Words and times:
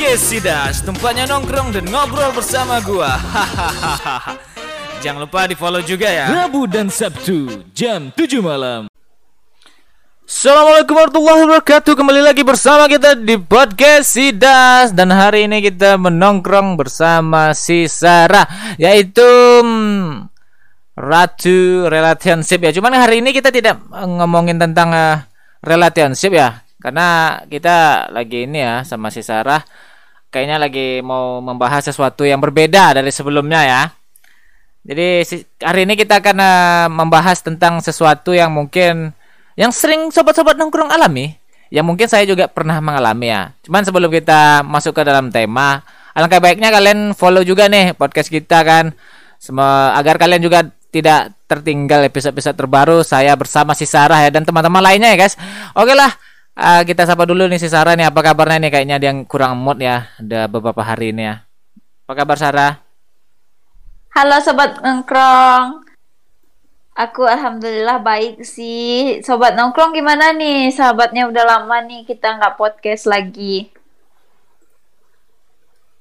Podcast 0.00 0.32
Sidas, 0.32 0.76
tempatnya 0.80 1.28
nongkrong 1.28 1.76
dan 1.76 1.84
ngobrol 1.92 2.32
bersama 2.32 2.80
gua. 2.80 3.20
Hahaha. 3.20 4.32
Jangan 5.04 5.28
lupa 5.28 5.44
di 5.44 5.52
follow 5.52 5.84
juga 5.84 6.08
ya. 6.08 6.24
Rabu 6.32 6.64
dan 6.64 6.88
Sabtu 6.88 7.68
jam 7.76 8.08
7 8.08 8.40
malam. 8.40 8.88
Assalamualaikum 10.24 10.96
warahmatullahi 10.96 11.40
wabarakatuh 11.44 11.92
Kembali 11.92 12.24
lagi 12.24 12.40
bersama 12.40 12.88
kita 12.88 13.12
di 13.12 13.36
Podcast 13.36 14.16
Sidas 14.16 14.96
Dan 14.96 15.12
hari 15.12 15.44
ini 15.44 15.60
kita 15.60 16.00
menongkrong 16.00 16.80
bersama 16.80 17.52
si 17.52 17.84
Sarah 17.84 18.48
Yaitu 18.80 19.20
hmm, 19.60 20.32
Ratu 20.96 21.92
Relationship 21.92 22.56
ya 22.56 22.72
Cuman 22.72 22.96
hari 22.96 23.20
ini 23.20 23.36
kita 23.36 23.52
tidak 23.52 23.76
ngomongin 23.92 24.56
tentang 24.56 24.96
eh, 24.96 25.28
Relationship 25.60 26.32
ya 26.32 26.64
Karena 26.80 27.36
kita 27.44 28.08
lagi 28.08 28.48
ini 28.48 28.64
ya 28.64 28.80
sama 28.88 29.12
si 29.12 29.20
Sarah 29.20 29.89
Kayaknya 30.30 30.56
lagi 30.62 30.88
mau 31.02 31.42
membahas 31.42 31.90
sesuatu 31.90 32.22
yang 32.22 32.38
berbeda 32.38 32.94
dari 32.94 33.10
sebelumnya 33.10 33.66
ya 33.66 33.82
Jadi 34.80 35.26
hari 35.60 35.84
ini 35.84 35.98
kita 35.98 36.22
akan 36.22 36.36
eh, 36.40 36.86
membahas 36.88 37.42
tentang 37.44 37.84
sesuatu 37.84 38.32
yang 38.32 38.48
mungkin 38.54 39.12
yang 39.58 39.74
sering 39.74 40.08
sobat-sobat 40.08 40.56
nongkrong 40.56 40.88
alami 40.88 41.36
yang 41.70 41.86
mungkin 41.86 42.10
saya 42.10 42.26
juga 42.26 42.50
pernah 42.50 42.82
mengalami 42.82 43.30
ya. 43.30 43.54
Cuman 43.62 43.86
sebelum 43.86 44.10
kita 44.10 44.66
masuk 44.66 44.90
ke 44.90 45.02
dalam 45.06 45.30
tema, 45.30 45.86
alangkah 46.12 46.42
baiknya 46.42 46.74
kalian 46.74 47.14
follow 47.14 47.46
juga 47.46 47.70
nih 47.70 47.94
podcast 47.94 48.26
kita 48.26 48.66
kan. 48.66 48.90
Semua 49.38 49.94
agar 49.96 50.18
kalian 50.18 50.42
juga 50.42 50.66
tidak 50.90 51.32
tertinggal 51.46 52.02
episode-episode 52.10 52.58
terbaru 52.58 53.06
saya 53.06 53.38
bersama 53.38 53.78
si 53.78 53.86
Sarah 53.86 54.18
ya 54.26 54.30
dan 54.34 54.42
teman-teman 54.42 54.82
lainnya 54.82 55.14
ya 55.14 55.18
guys. 55.24 55.38
Oke 55.78 55.94
lah, 55.94 56.10
eh, 56.56 56.82
kita 56.88 57.06
sapa 57.06 57.28
dulu 57.28 57.46
nih 57.46 57.60
si 57.60 57.68
Sarah 57.70 57.94
nih 57.94 58.10
apa 58.10 58.20
kabarnya 58.24 58.66
nih 58.66 58.70
kayaknya 58.72 58.96
dia 58.98 59.08
yang 59.12 59.22
kurang 59.28 59.58
mood 59.60 59.78
ya. 59.78 60.10
Ada 60.18 60.50
beberapa 60.50 60.82
hari 60.82 61.14
ini 61.14 61.28
ya. 61.28 61.44
Apa 62.06 62.12
kabar 62.26 62.36
Sarah? 62.40 62.72
Halo 64.10 64.42
sobat 64.42 64.82
nongkrong. 64.82 65.86
Aku 66.98 67.22
alhamdulillah 67.24 68.02
baik 68.02 68.42
sih. 68.42 69.22
Sobat 69.22 69.54
nongkrong 69.54 69.94
gimana 69.94 70.34
nih? 70.34 70.74
Sahabatnya 70.74 71.30
udah 71.30 71.44
lama 71.46 71.78
nih 71.86 72.02
kita 72.02 72.34
nggak 72.36 72.58
podcast 72.58 73.06
lagi. 73.06 73.70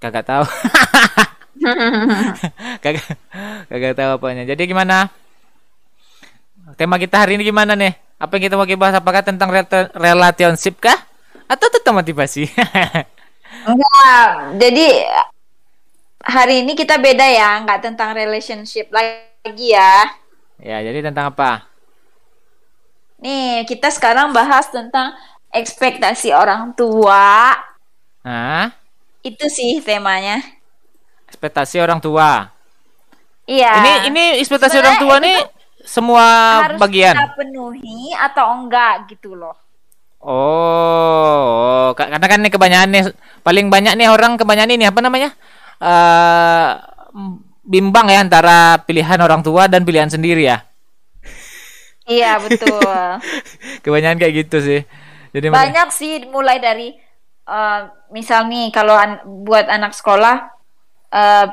Kagak 0.01 0.25
tahu. 0.25 0.43
kagak 2.83 3.05
kagak 3.69 3.93
tahu 3.93 4.09
apanya. 4.17 4.43
Jadi 4.49 4.65
gimana? 4.65 5.13
Tema 6.75 6.97
kita 6.97 7.21
hari 7.21 7.37
ini 7.37 7.45
gimana 7.45 7.77
nih? 7.77 8.08
Apa 8.19 8.35
yang 8.35 8.51
kita 8.51 8.59
mau 8.59 8.67
bahas? 8.67 8.99
Apakah 8.99 9.23
tentang 9.23 9.47
rel- 9.47 9.91
relationship 9.95 10.83
kah? 10.83 11.07
Atau 11.47 11.71
tentang 11.71 12.03
motivasi? 12.03 12.51
Enggak. 13.69 14.27
Jadi 14.59 14.87
hari 16.27 16.67
ini 16.67 16.75
kita 16.75 16.99
beda 16.99 17.23
ya, 17.23 17.63
nggak 17.63 17.79
tentang 17.79 18.11
relationship 18.11 18.91
lagi 18.91 19.71
ya. 19.71 20.11
ya, 20.59 20.83
jadi 20.83 20.99
tentang 21.09 21.31
apa? 21.31 21.63
Nih, 23.23 23.63
kita 23.63 23.87
sekarang 23.87 24.35
bahas 24.35 24.67
tentang 24.67 25.15
ekspektasi 25.55 26.35
orang 26.35 26.75
tua. 26.75 27.55
Hah? 28.27 28.75
Itu 29.23 29.47
sih 29.47 29.79
temanya. 29.79 30.43
Ekspektasi 31.31 31.79
orang 31.79 32.03
tua. 32.03 32.51
Iya. 33.49 33.73
Ini 33.79 33.91
ini 34.11 34.23
ekspektasi 34.43 34.77
Sebenarnya 34.77 34.91
orang 34.91 34.97
tua 35.01 35.15
itu 35.17 35.25
nih 35.25 35.37
semua 35.89 36.25
harus 36.63 36.79
bagian. 36.81 37.15
kita 37.17 37.25
penuhi 37.37 38.13
atau 38.13 38.45
enggak 38.61 38.93
gitu 39.11 39.33
loh. 39.33 39.57
Oh, 40.19 41.95
ka- 41.95 42.11
karena 42.11 42.27
kan 42.27 42.39
nih 42.43 42.51
kebanyakan 42.51 42.89
nih 42.91 43.03
paling 43.39 43.65
banyak 43.71 43.93
nih 43.95 44.07
orang 44.11 44.35
kebanyakan 44.35 44.75
ini 44.75 44.85
apa 44.91 44.99
namanya? 44.99 45.29
eh 45.79 46.69
bimbang 47.63 48.07
ya 48.11 48.19
antara 48.25 48.83
pilihan 48.83 49.19
orang 49.23 49.39
tua 49.47 49.71
dan 49.71 49.87
pilihan 49.87 50.11
sendiri 50.11 50.43
ya. 50.43 50.57
Iya, 52.09 52.41
betul. 52.41 53.21
Kebanyakan 53.85 54.17
kayak 54.19 54.33
gitu 54.45 54.57
sih. 54.59 54.81
Jadi 55.29 55.47
banyak 55.53 55.87
sih 55.93 56.25
mulai 56.29 56.57
dari 56.57 56.93
eh, 57.47 57.79
misal 58.09 58.49
nih 58.49 58.73
kalau 58.73 58.95
an- 58.97 59.21
buat 59.45 59.65
anak 59.69 59.93
sekolah 59.93 60.35
eh, 61.13 61.45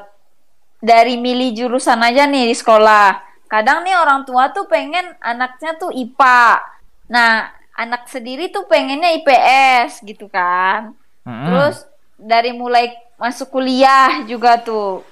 dari 0.80 1.16
milih 1.20 1.52
jurusan 1.56 2.00
aja 2.04 2.28
nih 2.28 2.52
di 2.52 2.56
sekolah 2.56 3.25
kadang 3.46 3.86
nih 3.86 3.94
orang 3.94 4.26
tua 4.26 4.50
tuh 4.50 4.66
pengen 4.66 5.14
anaknya 5.22 5.78
tuh 5.78 5.94
IPA 5.94 6.62
nah 7.06 7.54
anak 7.76 8.08
sendiri 8.08 8.48
tuh 8.48 8.64
pengennya 8.66 9.12
IPS 9.20 10.02
gitu 10.02 10.26
kan. 10.32 10.96
Mm-mm. 11.28 11.44
terus 11.46 11.84
dari 12.16 12.56
mulai 12.56 12.96
masuk 13.20 13.52
kuliah 13.52 14.24
juga 14.24 14.56
tuh. 14.64 15.04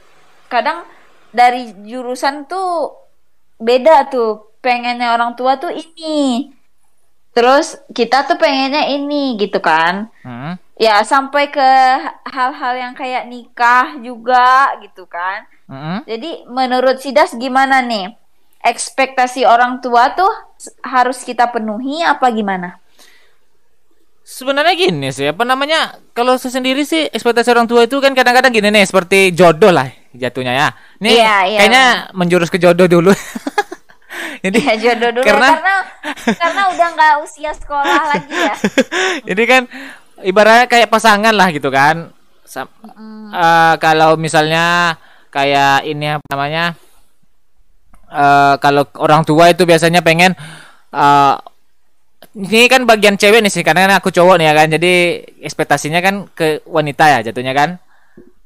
Kadang 0.48 0.88
dari 1.30 1.76
jurusan 1.84 2.48
tuh 2.48 2.96
beda 3.60 4.08
tuh. 4.08 4.56
Pengennya 4.64 5.12
orang 5.12 5.36
tua 5.36 5.60
tuh 5.60 5.68
ini. 5.68 6.48
Terus 7.36 7.76
kita 7.92 8.24
tuh 8.24 8.40
pengennya 8.40 8.88
ini 8.88 9.36
gitu 9.36 9.60
kan. 9.60 10.08
Mm. 10.24 10.56
ya 10.74 11.06
sampai 11.06 11.54
ke 11.54 11.70
hal-hal 12.34 12.74
yang 12.74 12.94
kayak 12.98 13.30
nikah 13.30 13.94
juga 14.02 14.74
gitu 14.82 15.06
kan. 15.06 15.46
Mm-mm. 15.70 16.02
jadi 16.04 16.44
menurut 16.50 16.98
Sidas 16.98 17.32
gimana 17.38 17.78
nih 17.80 18.12
ekspektasi 18.64 19.44
orang 19.44 19.84
tua 19.84 20.16
tuh 20.16 20.32
harus 20.80 21.20
kita 21.20 21.52
penuhi 21.52 22.00
apa 22.00 22.32
gimana 22.32 22.80
Sebenarnya 24.24 24.72
gini 24.72 25.12
sih, 25.12 25.28
apa 25.28 25.44
namanya? 25.44 26.00
Kalau 26.16 26.40
saya 26.40 26.56
sendiri 26.56 26.80
sih 26.88 27.12
ekspektasi 27.12 27.52
orang 27.52 27.68
tua 27.68 27.84
itu 27.84 28.00
kan 28.00 28.16
kadang-kadang 28.16 28.56
gini 28.56 28.72
nih, 28.72 28.88
seperti 28.88 29.36
jodoh 29.36 29.68
lah 29.68 29.84
jatuhnya 30.16 30.52
ya. 30.56 30.68
Nih 31.04 31.20
Iya, 31.20 31.36
iya. 31.44 31.58
kayaknya 31.60 31.84
menjurus 32.16 32.48
ke 32.48 32.56
jodoh 32.56 32.88
dulu. 32.88 33.12
Jadi 34.44 34.64
ya 34.64 34.74
jodoh 34.80 35.20
dulu 35.20 35.24
ya, 35.28 35.36
karena 35.36 35.48
karena 35.52 35.74
karena 36.40 36.62
udah 36.72 36.88
nggak 36.96 37.14
usia 37.20 37.52
sekolah 37.52 38.02
lagi 38.12 38.32
ya 38.32 38.54
Jadi 39.28 39.42
kan 39.44 39.62
ibaratnya 40.24 40.66
kayak 40.72 40.88
pasangan 40.88 41.34
lah 41.36 41.48
gitu 41.52 41.68
kan. 41.68 42.08
Sam- 42.48 42.72
eh, 43.28 43.74
kalau 43.76 44.16
misalnya 44.16 44.96
kayak 45.28 45.84
ini 45.84 46.16
apa 46.16 46.24
namanya? 46.32 46.72
Eh 48.14 48.54
kalau 48.62 48.86
orang 49.02 49.26
tua 49.26 49.50
itu 49.50 49.66
biasanya 49.66 50.00
pengen 50.06 50.38
eh 50.94 51.34
ini 52.34 52.66
kan 52.66 52.82
bagian 52.82 53.14
cewek 53.14 53.46
nih 53.46 53.52
sih 53.52 53.62
karena 53.62 53.86
kan 53.86 53.94
aku 54.02 54.10
cowok 54.10 54.38
nih 54.42 54.46
ya 54.50 54.54
kan. 54.54 54.66
Jadi 54.70 54.92
ekspektasinya 55.42 56.00
kan 56.02 56.14
ke 56.34 56.62
wanita 56.66 57.04
ya 57.06 57.18
jatuhnya 57.30 57.54
kan. 57.54 57.78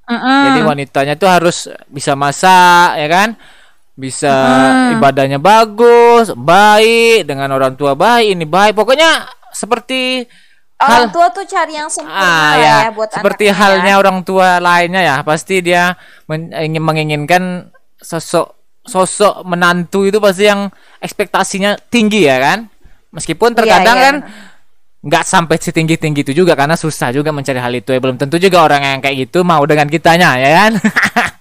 Jadi 0.08 0.60
wanitanya 0.64 1.14
tuh 1.20 1.28
harus 1.28 1.68
bisa 1.88 2.16
masak 2.16 2.96
ya 2.96 3.08
kan? 3.08 3.28
Bisa 3.98 4.32
ibadahnya 4.94 5.42
bagus, 5.42 6.32
baik 6.32 7.26
dengan 7.28 7.52
orang 7.52 7.74
tua 7.76 7.92
baik, 7.98 8.36
ini 8.36 8.46
baik. 8.48 8.72
Pokoknya 8.76 9.26
seperti 9.52 10.22
orang 10.78 11.10
hal 11.10 11.12
tua 11.12 11.26
tuh 11.34 11.44
cari 11.48 11.74
yang 11.74 11.90
sempurna 11.90 12.22
ah 12.22 12.52
ya, 12.54 12.76
ya 12.86 12.90
buat 12.94 13.10
seperti 13.10 13.50
anaknya. 13.50 13.58
halnya 13.58 13.94
orang 13.98 14.18
tua 14.22 14.62
lainnya 14.62 15.02
ya, 15.02 15.16
pasti 15.26 15.58
dia 15.64 15.98
men- 16.30 16.54
ingin 16.54 16.82
menginginkan 16.84 17.42
sosok 17.98 18.54
sosok 18.88 19.44
menantu 19.44 20.08
itu 20.08 20.18
pasti 20.18 20.48
yang 20.48 20.72
ekspektasinya 20.98 21.76
tinggi 21.92 22.24
ya 22.24 22.40
kan? 22.40 22.58
Meskipun 23.12 23.52
terkadang 23.54 23.96
iya, 23.96 24.04
kan 24.04 24.14
nggak 24.98 25.24
sampai 25.24 25.56
setinggi 25.62 25.94
tinggi 25.94 26.26
itu 26.26 26.32
juga 26.42 26.58
karena 26.58 26.74
susah 26.74 27.14
juga 27.14 27.30
mencari 27.30 27.60
hal 27.60 27.72
itu 27.76 27.92
ya. 27.92 28.00
Belum 28.00 28.16
tentu 28.16 28.40
juga 28.40 28.64
orang 28.64 28.82
yang 28.82 29.00
kayak 29.04 29.28
gitu 29.28 29.44
mau 29.46 29.62
dengan 29.68 29.86
kitanya 29.86 30.40
ya 30.40 30.50
kan? 30.64 30.72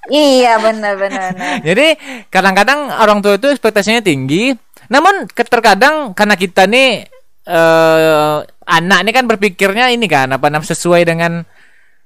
Iya 0.08 0.56
benar 0.64 0.96
benar. 0.96 1.36
Jadi 1.68 1.88
kadang-kadang 2.32 2.96
orang 2.96 3.20
tua 3.20 3.36
itu 3.36 3.52
ekspektasinya 3.52 4.00
tinggi. 4.00 4.56
Namun 4.88 5.28
terkadang 5.36 6.16
karena 6.16 6.40
kita 6.40 6.64
nih 6.64 7.04
eh 7.48 8.38
anak 8.68 9.00
ini 9.04 9.12
kan 9.16 9.24
berpikirnya 9.28 9.92
ini 9.92 10.08
kan 10.08 10.32
apa 10.36 10.48
namanya 10.52 10.72
sesuai 10.72 11.08
dengan 11.08 11.44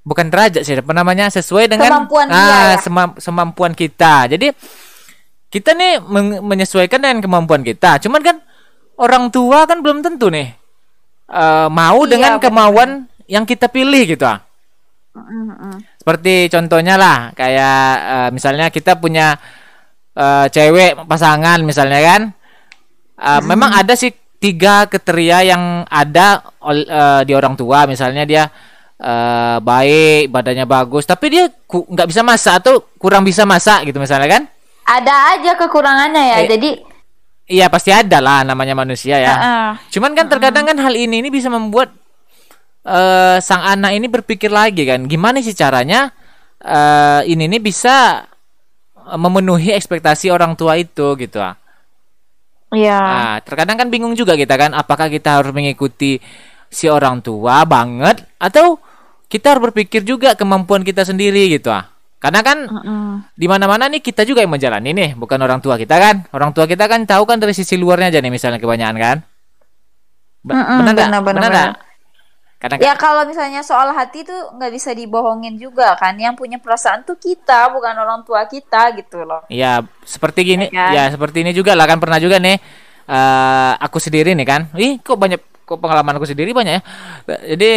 bukan 0.01 0.33
derajat 0.33 0.61
sih 0.65 0.77
apa 0.77 0.93
namanya 0.93 1.29
sesuai 1.29 1.69
dengan 1.69 1.89
Kemampuan 1.89 2.25
dia, 2.29 2.37
ah, 2.37 2.73
ya? 2.73 2.81
semam- 2.81 3.17
semampuan 3.21 3.73
kita. 3.77 4.29
Jadi 4.33 4.49
kita 5.51 5.75
nih 5.75 5.99
men- 5.99 6.41
menyesuaikan 6.41 6.97
dengan 6.97 7.19
kemampuan 7.19 7.61
kita 7.61 7.99
cuman 7.99 8.21
kan 8.23 8.37
orang 8.95 9.27
tua 9.29 9.67
kan 9.67 9.83
belum 9.83 9.99
tentu 9.99 10.31
nih 10.31 10.55
eh, 11.27 11.67
mau 11.67 12.07
Iya, 12.07 12.11
dengan 12.15 12.31
benar. 12.39 12.43
kemauan 12.43 12.89
yang 13.27 13.43
kita 13.43 13.67
pilih 13.67 14.03
gitu 14.07 14.23
ah. 14.23 14.39
Seperti 15.99 16.47
contohnya 16.47 16.95
lah, 16.95 17.35
kayak 17.35 17.79
eh, 17.99 18.29
misalnya 18.31 18.71
kita 18.71 18.95
punya 18.95 19.35
eh, 20.15 20.47
cewek 20.47 21.03
pasangan 21.05 21.59
misalnya 21.61 21.99
kan, 22.01 22.21
Eh, 23.21 23.41
memang 23.45 23.69
ada 23.77 23.93
sih 23.93 24.09
tiga 24.41 24.89
kriteria 24.89 25.45
yang 25.45 25.85
ada 25.85 26.41
eh, 26.65 27.21
di 27.21 27.37
orang 27.37 27.53
tua, 27.53 27.85
misalnya 27.85 28.25
dia 28.25 28.49
eh, 28.97 29.57
baik, 29.61 30.33
badannya 30.33 30.65
bagus, 30.65 31.05
tapi 31.05 31.29
dia 31.29 31.45
nggak 31.69 32.07
bisa 32.09 32.25
masak 32.25 32.65
atau 32.65 32.81
kurang 32.97 33.21
bisa 33.21 33.45
masak 33.45 33.85
gitu 33.85 34.01
misalnya 34.01 34.25
kan? 34.25 34.43
Ada 34.99 35.13
aja 35.35 35.51
kekurangannya 35.55 36.23
ya 36.23 36.37
Eh, 36.43 36.49
jadi 36.51 36.71
Iya 37.51 37.67
pasti 37.67 37.91
ada 37.91 38.23
lah 38.23 38.47
namanya 38.47 38.71
manusia 38.79 39.19
ya. 39.19 39.35
Heeh. 39.35 39.69
Cuman 39.91 40.15
kan 40.15 40.31
terkadang 40.31 40.63
kan 40.63 40.77
hal 40.79 40.95
ini 40.95 41.19
ini 41.19 41.27
bisa 41.27 41.51
membuat 41.51 41.91
eh, 42.87 43.43
sang 43.43 43.59
anak 43.59 43.91
ini 43.91 44.07
berpikir 44.07 44.47
lagi 44.47 44.87
kan, 44.87 45.03
gimana 45.03 45.43
sih 45.43 45.51
caranya 45.51 46.15
eh, 46.63 47.27
ini 47.27 47.51
nih 47.51 47.59
bisa 47.59 48.23
memenuhi 49.19 49.75
ekspektasi 49.75 50.31
orang 50.31 50.55
tua 50.55 50.79
itu 50.79 51.19
gitu 51.19 51.43
ah. 51.43 51.59
Iya. 52.71 52.99
Nah, 53.03 53.35
terkadang 53.43 53.75
kan 53.75 53.91
bingung 53.91 54.15
juga 54.15 54.39
kita 54.39 54.55
kan, 54.55 54.71
apakah 54.71 55.11
kita 55.11 55.43
harus 55.43 55.51
mengikuti 55.51 56.23
si 56.71 56.87
orang 56.87 57.19
tua 57.19 57.67
banget 57.67 58.23
atau 58.39 58.79
kita 59.27 59.51
harus 59.51 59.67
berpikir 59.67 60.07
juga 60.07 60.39
kemampuan 60.39 60.87
kita 60.87 61.03
sendiri 61.03 61.51
gitu 61.51 61.67
ah. 61.67 61.90
Karena 62.21 62.39
kan 62.45 62.57
Mm-mm. 62.69 63.25
di 63.33 63.49
mana-mana 63.49 63.89
nih 63.89 63.97
kita 63.97 64.21
juga 64.29 64.45
yang 64.45 64.53
menjalani 64.53 64.93
nih, 64.93 65.09
bukan 65.17 65.41
orang 65.41 65.57
tua 65.57 65.73
kita 65.73 65.97
kan. 65.97 66.15
Orang 66.29 66.53
tua 66.53 66.69
kita 66.69 66.85
kan 66.85 67.01
tahu 67.09 67.25
kan 67.25 67.41
dari 67.41 67.57
sisi 67.57 67.75
luarnya 67.81 68.13
aja 68.13 68.19
nih 68.21 68.29
misalnya 68.29 68.61
kebanyakan 68.61 68.97
kan. 69.01 69.17
Be- 70.45 70.53
benar 70.53 70.93
nggak? 70.93 71.09
benar, 71.09 71.21
benar, 71.25 71.41
Benar. 71.49 71.69
Kadang 72.61 72.77
Ya 72.77 72.93
kalau 72.93 73.25
misalnya 73.25 73.65
soal 73.65 73.89
hati 73.89 74.21
tuh 74.21 74.53
nggak 74.53 74.69
bisa 74.69 74.93
dibohongin 74.93 75.57
juga 75.57 75.97
kan. 75.97 76.13
Yang 76.13 76.37
punya 76.37 76.57
perasaan 76.61 77.01
tuh 77.01 77.17
kita, 77.17 77.73
bukan 77.73 77.93
orang 77.97 78.21
tua 78.21 78.45
kita 78.45 78.93
gitu 79.01 79.25
loh. 79.25 79.41
Ya, 79.49 79.81
seperti 80.05 80.45
gini, 80.45 80.69
Ya 80.69 80.85
kan? 80.85 80.93
ya 80.93 81.03
seperti 81.09 81.41
ini 81.41 81.51
juga 81.57 81.73
lah 81.73 81.89
kan 81.89 81.97
pernah 81.97 82.21
juga 82.21 82.37
nih 82.37 82.57
eh 83.11 83.71
aku 83.81 83.97
sendiri 83.97 84.37
nih 84.37 84.45
kan. 84.45 84.61
Ih, 84.77 85.01
kok 85.01 85.17
banyak 85.17 85.41
kok 85.65 85.79
pengalaman 85.81 86.21
aku 86.21 86.29
sendiri 86.29 86.53
banyak 86.53 86.77
ya. 86.77 86.81
Jadi 87.57 87.71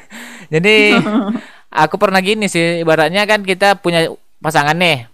jadi 0.54 0.74
aku 1.72 1.96
pernah 1.96 2.20
gini 2.20 2.46
sih, 2.46 2.84
ibaratnya 2.84 3.24
kan 3.24 3.40
kita 3.40 3.80
punya 3.80 4.12
pasangan 4.44 4.76
nih. 4.76 5.08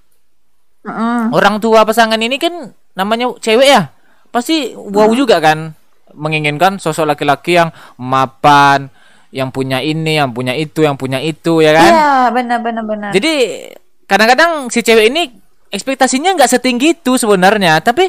Mm-mm. 0.82 1.31
Orang 1.31 1.62
tua 1.62 1.87
pasangan 1.87 2.19
ini 2.19 2.37
kan 2.37 2.75
namanya 2.99 3.31
cewek 3.38 3.69
ya. 3.70 3.94
Pasti 4.28 4.75
wow 4.75 5.08
juga 5.14 5.38
kan 5.38 5.72
menginginkan 6.12 6.82
sosok 6.82 7.14
laki-laki 7.14 7.56
yang 7.56 7.70
mapan, 7.96 8.90
yang 9.31 9.52
punya 9.52 9.78
ini, 9.81 10.19
yang 10.19 10.34
punya 10.34 10.52
itu, 10.56 10.82
yang 10.82 10.99
punya 10.99 11.22
itu 11.22 11.62
ya 11.62 11.72
kan. 11.76 11.90
Iya, 11.93 12.12
benar 12.34 12.58
benar 12.61 12.84
benar. 12.84 13.11
Jadi 13.14 13.32
kadang-kadang 14.08 14.72
si 14.72 14.81
cewek 14.82 15.12
ini 15.12 15.32
ekspektasinya 15.69 16.34
nggak 16.37 16.50
setinggi 16.50 16.96
itu 16.96 17.20
sebenarnya, 17.20 17.81
tapi 17.84 18.08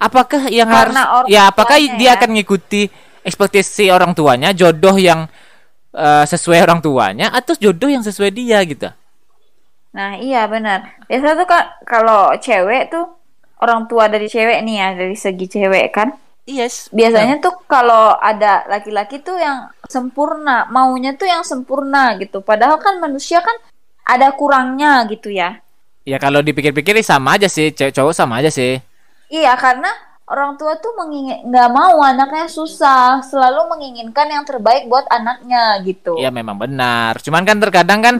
apakah 0.00 0.48
yang 0.48 0.68
Karena 0.68 1.24
harus 1.24 1.28
ya 1.28 1.48
apakah 1.52 1.76
dia 1.76 2.12
ya. 2.12 2.16
akan 2.16 2.36
ngikuti 2.36 2.88
ekspektasi 3.20 3.92
orang 3.92 4.16
tuanya, 4.16 4.56
jodoh 4.56 4.96
yang 4.96 5.28
eh, 5.96 6.24
sesuai 6.28 6.60
orang 6.68 6.84
tuanya 6.84 7.32
atau 7.32 7.56
jodoh 7.56 7.88
yang 7.88 8.04
sesuai 8.04 8.30
dia 8.30 8.60
gitu. 8.68 8.92
Nah, 9.96 10.20
iya 10.20 10.44
benar. 10.44 11.00
Biasa 11.08 11.40
tuh 11.40 11.48
kalau 11.88 12.36
cewek 12.36 12.92
tuh 12.92 13.16
orang 13.64 13.88
tua 13.88 14.12
dari 14.12 14.28
cewek 14.28 14.60
nih 14.60 14.76
ya, 14.76 14.88
dari 14.92 15.16
segi 15.16 15.46
cewek 15.48 15.88
kan. 15.88 16.12
Yes. 16.46 16.92
Biasanya 16.92 17.42
tuh 17.42 17.58
kalau 17.66 18.14
ada 18.20 18.62
laki-laki 18.70 19.18
tuh 19.18 19.40
yang 19.40 19.72
sempurna, 19.88 20.68
maunya 20.70 21.16
tuh 21.16 21.26
yang 21.26 21.42
sempurna 21.42 22.14
gitu. 22.20 22.44
Padahal 22.44 22.78
kan 22.78 23.00
manusia 23.00 23.42
kan 23.42 23.56
ada 24.06 24.30
kurangnya 24.36 25.02
gitu 25.10 25.32
ya. 25.32 25.58
Ya 26.06 26.22
kalau 26.22 26.38
dipikir-pikir 26.44 27.02
sama 27.02 27.34
aja 27.34 27.50
sih, 27.50 27.74
cewek 27.74 27.90
cowok 27.90 28.14
sama 28.14 28.38
aja 28.38 28.52
sih. 28.52 28.78
Iya, 29.26 29.58
karena 29.58 29.90
orang 30.26 30.58
tua 30.58 30.74
tuh 30.82 30.90
mengingin 30.98 31.46
nggak 31.46 31.70
mau 31.70 32.02
anaknya 32.02 32.50
susah, 32.50 33.22
selalu 33.22 33.70
menginginkan 33.70 34.26
yang 34.26 34.42
terbaik 34.42 34.90
buat 34.90 35.06
anaknya 35.06 35.78
gitu. 35.86 36.18
Ya 36.18 36.34
memang 36.34 36.58
benar. 36.58 37.22
Cuman 37.22 37.46
kan 37.46 37.62
terkadang 37.62 38.00
kan 38.02 38.14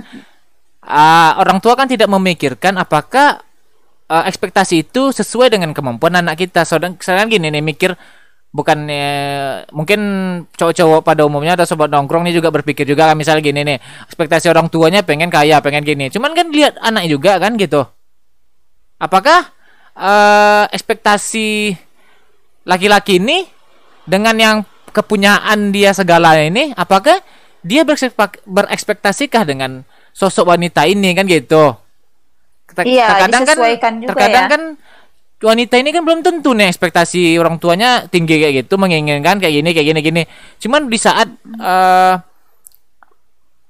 ah, 0.87 1.35
orang 1.43 1.58
tua 1.58 1.75
kan 1.75 1.91
tidak 1.91 2.06
memikirkan 2.06 2.79
apakah 2.79 3.43
ah, 4.06 4.25
ekspektasi 4.31 4.87
itu 4.87 5.11
sesuai 5.11 5.50
dengan 5.50 5.75
kemampuan 5.75 6.14
anak 6.14 6.38
kita. 6.47 6.62
Sedang 6.62 6.94
sedangkan 6.94 7.26
gini 7.26 7.50
nih 7.50 7.62
mikir 7.62 7.91
bukan 8.55 8.79
eh, 8.88 9.67
mungkin 9.75 10.00
cowok-cowok 10.55 11.05
pada 11.05 11.26
umumnya 11.26 11.58
atau 11.58 11.69
sobat 11.69 11.93
nongkrong 11.93 12.25
nih 12.25 12.41
juga 12.41 12.49
berpikir 12.49 12.88
juga 12.88 13.12
kan 13.12 13.19
misalnya 13.19 13.44
gini 13.44 13.61
nih 13.69 13.79
ekspektasi 14.08 14.49
orang 14.49 14.73
tuanya 14.73 15.05
pengen 15.05 15.29
kaya 15.29 15.61
pengen 15.61 15.85
gini 15.85 16.08
cuman 16.08 16.32
kan 16.32 16.49
lihat 16.49 16.81
anak 16.81 17.05
juga 17.05 17.37
kan 17.37 17.61
gitu 17.61 17.85
apakah 18.97 19.53
eh, 19.93 20.64
ekspektasi 20.73 21.76
laki-laki 22.66 23.22
ini 23.22 23.46
dengan 24.04 24.34
yang 24.36 24.56
kepunyaan 24.90 25.70
dia 25.70 25.94
segala 25.94 26.34
ini 26.42 26.74
apakah 26.74 27.22
dia 27.62 27.82
berekspek- 27.86 28.42
berekspektasikah 28.46 29.42
dengan 29.46 29.86
sosok 30.10 30.54
wanita 30.54 30.86
ini 30.86 31.14
kan 31.14 31.26
gitu? 31.26 31.74
Ter- 32.74 32.86
Iya, 32.86 33.30
disesuaikan 33.30 33.92
juga 34.02 34.10
terkadang 34.12 34.44
ya. 34.44 34.50
kan 34.50 34.62
wanita 35.36 35.74
ini 35.78 35.90
kan 35.94 36.02
belum 36.02 36.20
tentu 36.24 36.50
nih 36.56 36.68
ekspektasi 36.68 37.38
orang 37.38 37.60
tuanya 37.62 38.10
tinggi 38.10 38.40
kayak 38.40 38.66
gitu 38.66 38.74
menginginkan 38.80 39.38
kayak 39.38 39.54
gini 39.62 39.70
kayak 39.70 39.86
gini 39.94 40.00
gini. 40.02 40.22
Cuman 40.58 40.90
di 40.90 40.98
saat 40.98 41.28
eh, 41.46 42.14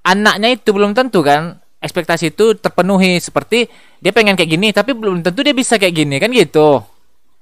anaknya 0.06 0.48
itu 0.54 0.70
belum 0.70 0.94
tentu 0.94 1.20
kan 1.26 1.58
ekspektasi 1.82 2.32
itu 2.34 2.54
terpenuhi 2.56 3.18
seperti 3.18 3.66
dia 3.98 4.14
pengen 4.14 4.38
kayak 4.38 4.50
gini 4.50 4.70
tapi 4.70 4.94
belum 4.94 5.20
tentu 5.26 5.42
dia 5.42 5.52
bisa 5.52 5.76
kayak 5.76 5.94
gini 5.94 6.16
kan 6.22 6.30
gitu 6.30 6.78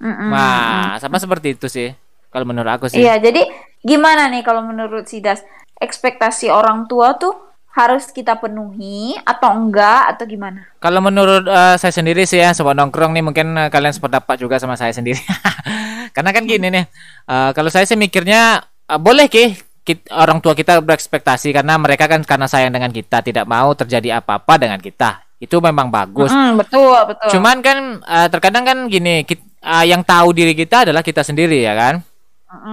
Mm-mm. 0.05 0.29
Nah, 0.29 1.01
sama 1.01 1.17
seperti 1.17 1.57
itu 1.57 1.67
sih. 1.67 1.97
Kalau 2.29 2.45
menurut 2.45 2.69
aku 2.69 2.87
sih. 2.93 3.01
Iya, 3.01 3.17
jadi 3.23 3.49
gimana 3.81 4.29
nih 4.29 4.45
kalau 4.45 4.61
menurut 4.61 5.09
Sidas? 5.09 5.41
Ekspektasi 5.81 6.53
orang 6.53 6.85
tua 6.87 7.17
tuh 7.17 7.35
harus 7.75 8.07
kita 8.15 8.39
penuhi 8.39 9.19
atau 9.27 9.51
enggak 9.51 10.15
atau 10.15 10.25
gimana? 10.29 10.63
Kalau 10.79 11.03
menurut 11.03 11.43
eh, 11.49 11.75
saya 11.81 11.91
sendiri 11.91 12.23
sih 12.23 12.39
ya, 12.39 12.55
sobat 12.55 12.79
nongkrong 12.79 13.11
nih 13.11 13.25
mungkin 13.25 13.47
eh, 13.59 13.69
kalian 13.73 13.91
sependapat 13.91 14.39
juga 14.39 14.63
sama 14.63 14.79
saya 14.79 14.95
sendiri. 14.95 15.19
Karena 16.15 16.31
kan 16.31 16.47
gini 16.47 16.71
nih, 16.71 16.85
eh, 17.27 17.51
kalau 17.57 17.71
saya 17.73 17.83
sih 17.89 17.99
mikirnya 17.99 18.63
eh, 18.87 19.01
boleh 19.01 19.27
ki 19.27 19.59
orang 20.17 20.41
tua 20.41 20.57
kita 20.57 20.81
berekspektasi 20.81 21.53
karena 21.53 21.77
mereka 21.77 22.09
kan 22.09 22.25
karena 22.25 22.49
sayang 22.49 22.73
dengan 22.73 22.89
kita 22.89 23.21
tidak 23.21 23.45
mau 23.45 23.77
terjadi 23.77 24.23
apa-apa 24.23 24.57
dengan 24.57 24.81
kita. 24.81 25.21
Itu 25.37 25.61
memang 25.61 25.93
bagus. 25.93 26.33
Mm, 26.33 26.57
betul, 26.57 26.97
betul. 27.05 27.29
Cuman 27.37 27.61
kan 27.61 27.79
eh, 28.01 28.29
terkadang 28.33 28.65
kan 28.65 28.79
gini, 28.89 29.29
kit- 29.29 29.44
eh, 29.65 29.85
yang 29.89 30.05
tahu 30.05 30.37
diri 30.37 30.53
kita 30.53 30.85
adalah 30.89 31.01
kita 31.01 31.25
sendiri 31.25 31.65
ya 31.65 31.73
kan. 31.73 31.97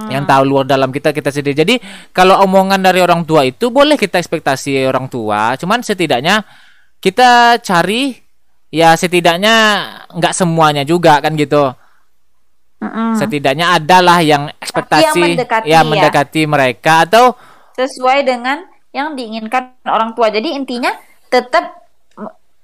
Yang 0.06 0.30
tahu 0.30 0.42
luar 0.46 0.62
dalam 0.62 0.94
kita 0.94 1.10
kita 1.10 1.34
sendiri. 1.34 1.58
Jadi 1.58 1.74
kalau 2.14 2.38
omongan 2.46 2.78
dari 2.78 3.02
orang 3.02 3.26
tua 3.26 3.42
itu 3.42 3.66
boleh 3.66 3.98
kita 3.98 4.22
ekspektasi 4.22 4.78
orang 4.86 5.10
tua, 5.10 5.58
cuman 5.58 5.82
setidaknya 5.82 6.46
kita 7.02 7.58
cari 7.58 8.14
ya 8.70 8.94
setidaknya 8.94 9.54
nggak 10.14 10.34
semuanya 10.38 10.86
juga 10.86 11.18
kan 11.18 11.34
gitu. 11.34 11.74
Setidaknya 13.18 13.78
adalah 13.78 14.22
yang 14.22 14.50
ekspektasi 14.58 15.18
mendekati 15.18 15.66
ya 15.70 15.82
ya. 15.82 15.86
mendekati 15.86 16.42
mereka 16.46 17.06
atau 17.06 17.34
Sesuai 17.72 18.22
dengan 18.22 18.62
yang 18.94 19.18
diinginkan 19.18 19.82
orang 19.88 20.14
tua. 20.14 20.30
Jadi 20.30 20.54
intinya 20.54 20.94
tetap 21.32 21.81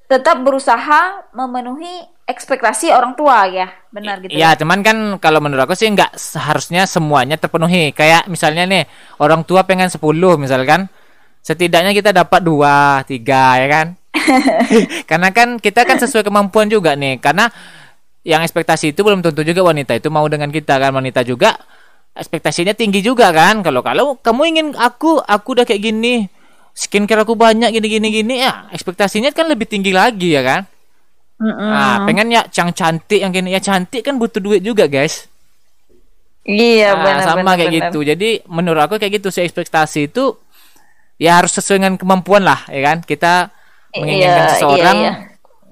tetap 0.09 0.41
berusaha 0.41 1.31
memenuhi 1.37 2.09
ekspektasi 2.25 2.93
orang 2.93 3.13
tua 3.13 3.45
ya. 3.49 3.69
Benar 3.93 4.21
gitu. 4.25 4.37
ya 4.37 4.53
cuman 4.57 4.81
kan 4.85 4.97
kalau 5.21 5.41
menurut 5.41 5.65
aku 5.69 5.77
sih 5.77 5.89
nggak 5.89 6.17
seharusnya 6.17 6.89
semuanya 6.89 7.37
terpenuhi. 7.37 7.93
Kayak 7.93 8.27
misalnya 8.27 8.65
nih 8.65 8.85
orang 9.21 9.45
tua 9.45 9.69
pengen 9.69 9.93
10 9.93 10.01
misalkan 10.41 10.89
setidaknya 11.49 11.97
kita 11.97 12.11
dapat 12.13 12.45
dua 12.45 13.01
tiga 13.09 13.57
ya 13.57 13.69
kan 13.73 13.87
karena 15.09 15.29
kan 15.33 15.57
kita 15.57 15.89
kan 15.89 15.97
sesuai 15.97 16.27
kemampuan 16.27 16.69
juga 16.69 16.93
nih 16.93 17.17
karena 17.23 17.49
yang 18.27 18.45
ekspektasi 18.45 18.93
itu 18.93 19.01
belum 19.01 19.25
tentu 19.25 19.41
juga 19.47 19.65
wanita 19.65 19.97
itu 19.97 20.13
mau 20.13 20.29
dengan 20.29 20.53
kita 20.53 20.77
kan 20.77 20.93
wanita 20.93 21.25
juga 21.25 21.57
ekspektasinya 22.13 22.77
tinggi 22.77 23.01
juga 23.01 23.33
kan 23.33 23.65
kalau 23.65 23.81
kalau 23.81 24.21
kamu 24.21 24.43
ingin 24.53 24.67
aku 24.77 25.23
aku 25.25 25.57
udah 25.57 25.65
kayak 25.65 25.81
gini 25.81 26.29
skincare 26.79 27.27
aku 27.27 27.35
banyak 27.35 27.75
gini 27.75 27.87
gini 27.91 28.09
gini 28.15 28.35
ya 28.39 28.71
ekspektasinya 28.71 29.35
kan 29.35 29.51
lebih 29.51 29.67
tinggi 29.67 29.91
lagi 29.91 30.31
ya 30.31 30.43
kan 30.47 30.63
Mm-mm. 31.39 31.71
nah 31.71 32.07
pengen 32.07 32.31
ya 32.31 32.47
yang 32.47 32.71
cantik 32.71 33.19
yang 33.19 33.35
gini 33.35 33.51
ya 33.51 33.59
cantik 33.59 34.07
kan 34.07 34.15
butuh 34.15 34.39
duit 34.39 34.63
juga 34.63 34.87
guys 34.87 35.27
Iya, 36.49 36.97
Nah, 36.97 37.05
benar 37.05 37.23
sama 37.29 37.39
benar, 37.45 37.55
kayak 37.61 37.69
benar. 37.69 37.81
gitu. 37.93 37.99
Jadi 38.01 38.31
menurut 38.49 38.81
aku 38.81 38.97
kayak 38.97 39.21
gitu 39.21 39.29
sih 39.29 39.45
ekspektasi 39.45 40.09
itu 40.09 40.33
ya 41.21 41.37
harus 41.37 41.53
sesuai 41.53 41.77
dengan 41.77 41.95
kemampuan 42.01 42.41
lah, 42.41 42.65
ya 42.73 42.81
kan? 42.81 43.05
Kita 43.05 43.53
menginginkan 43.93 44.45
Iya, 44.49 44.53
seseorang 44.57 44.97
iya, 44.97 45.13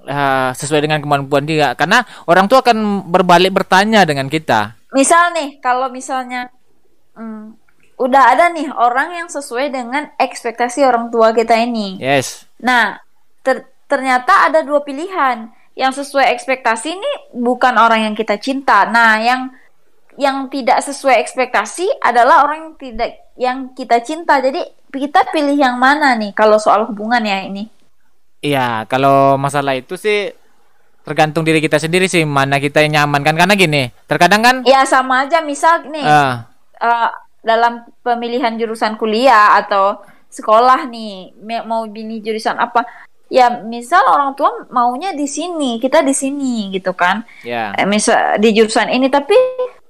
eh, 0.05 0.51
sesuai 0.53 0.81
dengan 0.85 1.01
kemampuan 1.01 1.49
dia. 1.49 1.73
Karena 1.73 2.05
orang 2.29 2.45
tua 2.45 2.61
akan 2.61 3.09
berbalik 3.09 3.57
bertanya 3.57 4.05
dengan 4.05 4.29
kita. 4.29 4.77
Misal 4.93 5.33
nih, 5.33 5.65
kalau 5.65 5.89
misalnya 5.89 6.53
hmm, 7.17 7.57
udah 7.97 8.23
ada 8.37 8.53
nih 8.53 8.69
orang 8.77 9.17
yang 9.17 9.29
sesuai 9.33 9.73
dengan 9.73 10.13
ekspektasi 10.21 10.85
orang 10.85 11.09
tua 11.09 11.33
kita 11.33 11.57
ini. 11.57 11.97
Yes. 11.97 12.45
Nah, 12.61 13.01
ter- 13.41 13.69
ternyata 13.89 14.49
ada 14.49 14.61
dua 14.61 14.85
pilihan. 14.85 15.49
Yang 15.77 16.05
sesuai 16.05 16.33
ekspektasi 16.33 16.97
ini 16.97 17.13
bukan 17.37 17.77
orang 17.77 18.09
yang 18.09 18.15
kita 18.17 18.41
cinta. 18.41 18.89
Nah, 18.89 19.21
yang 19.21 19.53
yang 20.17 20.49
tidak 20.49 20.81
sesuai 20.81 21.21
ekspektasi 21.21 22.01
adalah 22.01 22.49
orang 22.49 22.59
yang 22.65 22.75
tidak 22.81 23.11
yang 23.37 23.59
kita 23.77 24.01
cinta. 24.01 24.41
Jadi 24.41 24.65
kita 24.89 25.29
pilih 25.29 25.57
yang 25.57 25.77
mana 25.77 26.17
nih 26.17 26.33
kalau 26.33 26.57
soal 26.57 26.89
hubungan 26.89 27.21
ya 27.21 27.45
ini? 27.45 27.69
Iya, 28.41 28.89
kalau 28.89 29.37
masalah 29.37 29.77
itu 29.77 30.01
sih 30.01 30.33
tergantung 31.05 31.45
diri 31.45 31.61
kita 31.61 31.77
sendiri 31.79 32.09
sih 32.11 32.25
mana 32.27 32.59
kita 32.59 32.83
yang 32.83 33.05
nyaman 33.05 33.23
kan 33.23 33.37
karena 33.39 33.55
gini, 33.55 33.95
terkadang 34.11 34.43
kan 34.43 34.57
Ya 34.67 34.83
sama 34.83 35.23
aja 35.23 35.39
misal 35.39 35.87
nih 35.87 36.03
eh, 36.03 36.35
eh, 36.83 37.11
dalam 37.47 37.87
pemilihan 38.03 38.59
jurusan 38.59 38.99
kuliah 38.99 39.55
atau 39.55 40.03
sekolah 40.27 40.91
nih 40.91 41.31
mau 41.63 41.87
pilih 41.87 42.19
jurusan 42.21 42.59
apa 42.59 42.83
ya 43.31 43.63
misal 43.63 44.03
orang 44.07 44.35
tua 44.35 44.67
maunya 44.69 45.15
di 45.15 45.31
sini 45.31 45.79
kita 45.79 46.03
di 46.03 46.11
sini 46.11 46.75
gitu 46.75 46.91
kan 46.93 47.23
Ya. 47.47 47.71
eh, 47.73 47.87
misal 47.87 48.43
di 48.43 48.51
jurusan 48.51 48.91
ini 48.91 49.07
tapi 49.07 49.39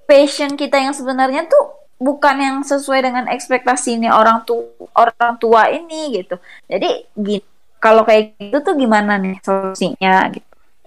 passion 0.04 0.54
kita 0.54 0.76
yang 0.76 0.92
sebenarnya 0.92 1.48
tuh 1.48 1.64
bukan 1.96 2.36
yang 2.36 2.56
sesuai 2.60 3.00
dengan 3.00 3.24
ekspektasi 3.26 3.96
ini 3.96 4.12
orang 4.12 4.44
tua 4.44 4.68
orang 4.92 5.40
tua 5.40 5.72
ini 5.72 6.20
gitu 6.20 6.36
jadi 6.68 7.08
gini 7.16 7.40
kalau 7.80 8.04
kayak 8.04 8.36
gitu 8.36 8.60
tuh 8.60 8.74
gimana 8.76 9.16
nih 9.16 9.40
solusinya 9.40 10.28
gitu 10.28 10.44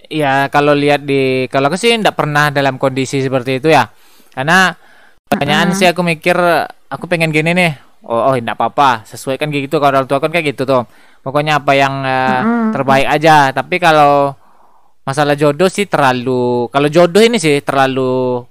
Ya 0.10 0.50
kalau 0.50 0.74
lihat 0.74 1.06
di 1.06 1.46
kalau 1.54 1.70
aku 1.70 1.78
sih 1.78 1.94
tidak 1.94 2.18
pernah 2.18 2.50
dalam 2.50 2.82
kondisi 2.82 3.22
seperti 3.22 3.62
itu 3.62 3.70
ya. 3.70 3.94
Karena 4.34 4.74
pertanyaan 5.30 5.72
sih 5.78 5.86
aku 5.86 6.02
mikir 6.02 6.36
aku 6.90 7.06
pengen 7.06 7.30
gini 7.30 7.54
nih. 7.54 7.72
Oh, 8.04 8.34
oh 8.34 8.36
tidak 8.36 8.58
apa-apa. 8.58 9.06
Sesuaikan 9.06 9.54
gitu 9.54 9.78
kalau 9.78 10.02
orang 10.02 10.10
tua 10.10 10.18
kan 10.18 10.34
kayak 10.34 10.58
gitu 10.58 10.66
tuh. 10.66 10.84
Pokoknya 11.22 11.62
apa 11.62 11.72
yang 11.78 11.94
Mm-mm. 12.02 12.74
terbaik 12.74 13.08
aja. 13.08 13.54
Tapi 13.54 13.78
kalau 13.78 14.34
masalah 15.06 15.34
jodoh 15.38 15.70
sih 15.72 15.90
terlalu 15.90 16.70
kalau 16.70 16.86
jodoh 16.86 17.22
ini 17.22 17.42
sih 17.42 17.62
terlalu 17.62 18.42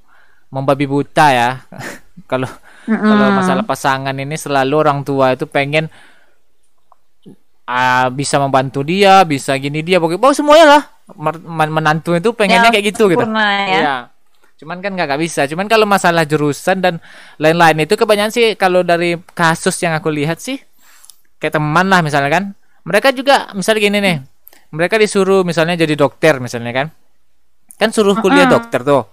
membabi 0.55 0.87
buta 0.87 1.27
ya. 1.35 1.51
kalau 2.31 2.49
kalau 2.89 3.27
masalah 3.37 3.65
pasangan 3.69 4.17
ini 4.17 4.37
selalu 4.39 4.75
orang 4.81 5.05
tua 5.05 5.37
itu 5.37 5.45
pengen 5.45 5.93
ah, 7.69 8.09
bisa 8.09 8.41
membantu 8.41 8.81
dia, 8.81 9.21
bisa 9.29 9.53
gini 9.61 9.85
dia, 9.85 10.01
pokoknya 10.01 10.25
oh, 10.25 10.33
semuanya 10.33 10.67
lah. 10.79 10.83
Menantu 11.69 12.17
itu 12.17 12.33
pengennya 12.37 12.69
Yang 12.69 12.75
kayak 12.77 12.87
gitu 12.93 13.03
gitu. 13.13 13.25
sempurna 13.25 13.49
ya. 13.69 13.83
Cuman 14.59 14.83
kan 14.83 14.91
nggak 14.99 15.23
bisa. 15.23 15.47
Cuman 15.47 15.71
kalau 15.71 15.87
masalah 15.87 16.27
jurusan 16.27 16.83
dan 16.83 16.99
lain-lain 17.39 17.87
itu 17.87 17.95
kebanyakan 17.95 18.35
sih 18.35 18.59
kalau 18.59 18.83
dari 18.83 19.15
kasus 19.33 19.79
yang 19.87 19.95
aku 19.95 20.11
lihat 20.11 20.43
sih 20.43 20.59
kayak 21.39 21.55
teman 21.55 21.87
lah 21.87 22.03
misalnya 22.03 22.31
kan. 22.31 22.45
Mereka 22.83 23.15
juga 23.15 23.55
misalnya 23.55 23.81
gini 23.81 23.99
nih. 24.03 24.17
Mereka 24.75 24.99
disuruh 24.99 25.47
misalnya 25.47 25.79
jadi 25.79 25.95
dokter 25.95 26.43
misalnya 26.43 26.75
kan. 26.75 26.87
Kan 27.79 27.95
suruh 27.95 28.19
kuliah 28.19 28.51
dokter 28.51 28.83
tuh. 28.83 29.07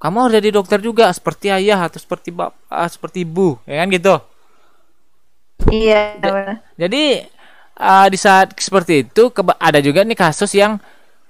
Kamu 0.00 0.28
harus 0.28 0.36
jadi 0.40 0.48
dokter 0.52 0.80
juga 0.80 1.12
seperti 1.12 1.52
ayah 1.52 1.84
atau 1.84 2.00
seperti 2.00 2.32
bapak, 2.32 2.88
seperti 2.88 3.20
ibu, 3.28 3.60
ya 3.68 3.84
kan 3.84 3.86
gitu. 3.92 4.14
iya. 5.68 6.16
Jadi 6.80 7.20
uh, 7.76 8.06
di 8.08 8.16
saat 8.16 8.56
seperti 8.56 9.04
itu 9.04 9.28
ada 9.60 9.76
juga 9.84 10.00
nih 10.00 10.16
kasus 10.16 10.56
yang 10.56 10.80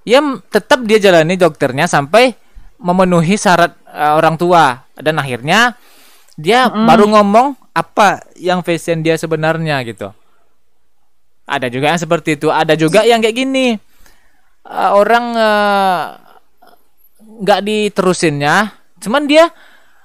yang 0.07 0.39
tetap 0.47 0.87
dia 0.87 1.03
jalani 1.03 1.35
dokternya 1.35 1.91
sampai 1.91 2.40
memenuhi 2.81 3.37
syarat 3.37 3.77
uh, 3.93 4.17
orang 4.17 4.41
tua 4.41 4.89
dan 4.97 5.21
akhirnya 5.21 5.77
dia 6.41 6.73
baru 6.73 7.05
ngomong 7.13 7.53
apa 7.77 8.25
yang 8.41 8.65
fashion 8.65 9.05
dia 9.05 9.21
sebenarnya 9.21 9.85
gitu. 9.85 10.09
Ada 11.45 11.69
juga 11.69 11.93
yang 11.93 12.01
seperti 12.01 12.41
itu, 12.41 12.49
ada 12.49 12.73
juga 12.79 13.05
yang 13.05 13.21
kayak 13.21 13.37
gini. 13.37 13.77
Uh, 14.65 14.91
orang 14.97 15.25
uh, 15.37 16.05
nggak 17.45 17.61
diterusinnya, 17.65 18.73
cuman 19.03 19.29
dia 19.29 19.53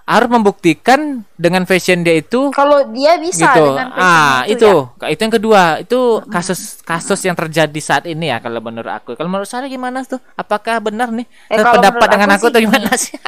harus 0.05 0.29
membuktikan 0.29 1.25
dengan 1.33 1.65
fashion 1.65 2.05
dia 2.05 2.21
itu 2.21 2.53
kalau 2.53 2.85
dia 2.93 3.17
bisa 3.17 3.50
gitu. 3.57 3.74
dengan 3.74 3.89
Ah, 3.89 4.45
passion 4.45 4.53
itu. 4.53 4.71
ya. 5.01 5.09
Itu 5.09 5.21
yang 5.25 5.33
kedua. 5.33 5.63
Itu 5.81 6.00
kasus 6.29 6.79
kasus 6.85 7.17
yang 7.25 7.33
terjadi 7.33 7.79
saat 7.81 8.05
ini 8.05 8.29
ya 8.29 8.38
kalau 8.38 8.62
menurut 8.62 8.93
aku. 8.93 9.17
Kalau 9.17 9.25
menurut 9.25 9.50
saya 9.50 9.65
gimana 9.65 10.05
tuh? 10.05 10.21
Apakah 10.38 10.77
benar 10.77 11.09
nih? 11.09 11.25
Eh, 11.50 11.57
pendapat 11.57 12.05
dengan 12.05 12.29
aku 12.38 12.47
aku 12.47 12.53
atau 12.53 12.62
gimana 12.62 12.89
gini. 12.93 13.01
sih? 13.01 13.17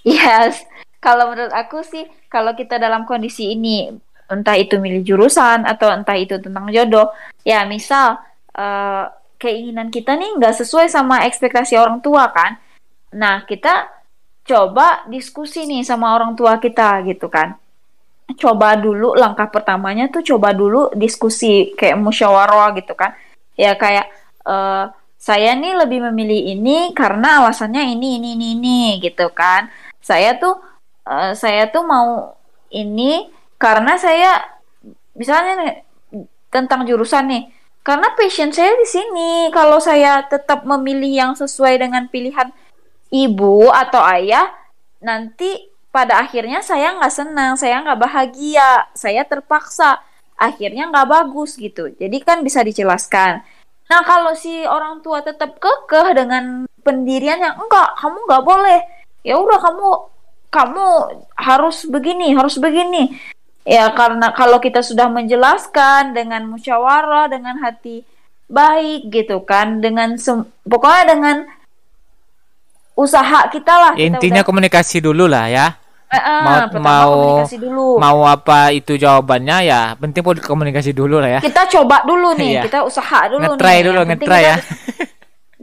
Yes, 0.00 0.64
kalau 0.98 1.28
menurut 1.30 1.52
aku 1.52 1.84
sih, 1.84 2.08
kalau 2.26 2.56
kita 2.56 2.80
dalam 2.80 3.04
kondisi 3.04 3.52
ini, 3.52 3.92
entah 4.26 4.56
itu 4.56 4.80
milih 4.80 5.04
jurusan 5.04 5.68
atau 5.68 5.92
entah 5.92 6.16
itu 6.16 6.40
tentang 6.40 6.72
jodoh, 6.72 7.12
ya 7.44 7.68
misal 7.68 8.16
eh, 8.56 9.04
keinginan 9.36 9.92
kita 9.92 10.16
nih 10.16 10.40
nggak 10.40 10.56
sesuai 10.56 10.88
sama 10.88 11.28
ekspektasi 11.28 11.76
orang 11.76 12.00
tua 12.00 12.32
kan, 12.32 12.56
nah 13.12 13.44
kita 13.44 13.92
coba 14.50 15.06
diskusi 15.06 15.62
nih 15.70 15.86
sama 15.86 16.18
orang 16.18 16.34
tua 16.34 16.58
kita 16.58 17.06
gitu 17.06 17.30
kan. 17.30 17.54
Coba 18.34 18.74
dulu 18.74 19.14
langkah 19.14 19.46
pertamanya 19.46 20.10
tuh 20.10 20.26
coba 20.26 20.50
dulu 20.50 20.90
diskusi 20.98 21.70
kayak 21.78 21.98
musyawarah 22.02 22.74
gitu 22.74 22.98
kan. 22.98 23.14
Ya 23.54 23.78
kayak 23.78 24.10
eh, 24.42 24.84
saya 25.20 25.54
nih 25.54 25.78
lebih 25.86 26.02
memilih 26.10 26.58
ini 26.58 26.90
karena 26.96 27.44
alasannya 27.44 27.94
ini 27.94 28.18
ini 28.18 28.28
ini 28.34 28.46
ini 28.58 28.80
gitu 28.98 29.30
kan. 29.30 29.70
Saya 30.02 30.34
tuh 30.34 30.58
eh, 31.06 31.32
saya 31.38 31.70
tuh 31.70 31.86
mau 31.86 32.34
ini 32.74 33.30
karena 33.60 33.94
saya 33.98 34.40
misalnya 35.14 35.52
nih, 35.62 35.74
tentang 36.50 36.82
jurusan 36.88 37.30
nih. 37.30 37.44
Karena 37.80 38.12
passion 38.12 38.52
saya 38.52 38.76
di 38.76 38.86
sini. 38.86 39.48
Kalau 39.54 39.80
saya 39.80 40.24
tetap 40.28 40.68
memilih 40.68 41.10
yang 41.10 41.32
sesuai 41.32 41.80
dengan 41.80 42.06
pilihan 42.12 42.52
ibu 43.10 43.68
atau 43.68 44.00
ayah, 44.14 44.48
nanti 45.02 45.70
pada 45.90 46.22
akhirnya 46.22 46.62
saya 46.62 46.94
nggak 46.96 47.14
senang, 47.14 47.58
saya 47.58 47.82
nggak 47.82 48.00
bahagia, 48.00 48.86
saya 48.94 49.26
terpaksa, 49.26 49.98
akhirnya 50.38 50.88
nggak 50.88 51.08
bagus 51.10 51.58
gitu. 51.58 51.90
Jadi 51.98 52.16
kan 52.22 52.40
bisa 52.46 52.62
dijelaskan. 52.62 53.42
Nah 53.90 54.00
kalau 54.06 54.38
si 54.38 54.62
orang 54.62 55.02
tua 55.02 55.20
tetap 55.20 55.58
kekeh 55.58 56.14
dengan 56.14 56.64
pendirian 56.86 57.42
yang 57.42 57.58
enggak, 57.58 57.98
kamu 57.98 58.18
nggak 58.30 58.44
boleh. 58.46 58.80
Ya 59.26 59.36
udah 59.36 59.58
kamu 59.58 59.88
kamu 60.50 60.86
harus 61.34 61.86
begini, 61.90 62.38
harus 62.38 62.56
begini. 62.62 63.18
Ya 63.66 63.90
karena 63.92 64.32
kalau 64.32 64.62
kita 64.62 64.80
sudah 64.80 65.10
menjelaskan 65.10 66.14
dengan 66.16 66.46
musyawarah, 66.48 67.28
dengan 67.28 67.60
hati 67.60 68.06
baik 68.50 69.10
gitu 69.10 69.42
kan, 69.42 69.82
dengan 69.82 70.14
pokoknya 70.66 71.04
dengan 71.18 71.36
usaha 73.00 73.48
kita 73.48 73.72
lah. 73.72 73.92
Ya, 73.96 74.06
kita 74.06 74.20
intinya 74.20 74.42
udah- 74.44 74.48
komunikasi 74.48 74.96
dulu 75.00 75.24
lah 75.24 75.48
ya. 75.48 75.66
Eh, 76.10 76.18
mau 76.42 76.66
mau 76.82 77.14
dulu. 77.46 77.94
mau 77.96 78.26
apa 78.26 78.74
itu 78.74 78.98
jawabannya 78.98 79.62
ya 79.62 79.94
penting 79.94 80.26
pun 80.26 80.34
komunikasi 80.36 80.90
dulu 80.90 81.22
lah 81.22 81.38
ya. 81.38 81.40
Kita 81.40 81.70
coba 81.70 82.02
dulu 82.02 82.34
nih, 82.34 82.58
Iya. 82.58 82.62
kita 82.66 82.82
usaha 82.82 83.30
dulu 83.30 83.54
Ngetry 83.54 83.62
nih. 83.70 83.80
dulu, 83.86 84.00
Yang 84.02 84.10
penting 84.18 84.26
ngetry 84.26 84.42
ya. 84.42 84.56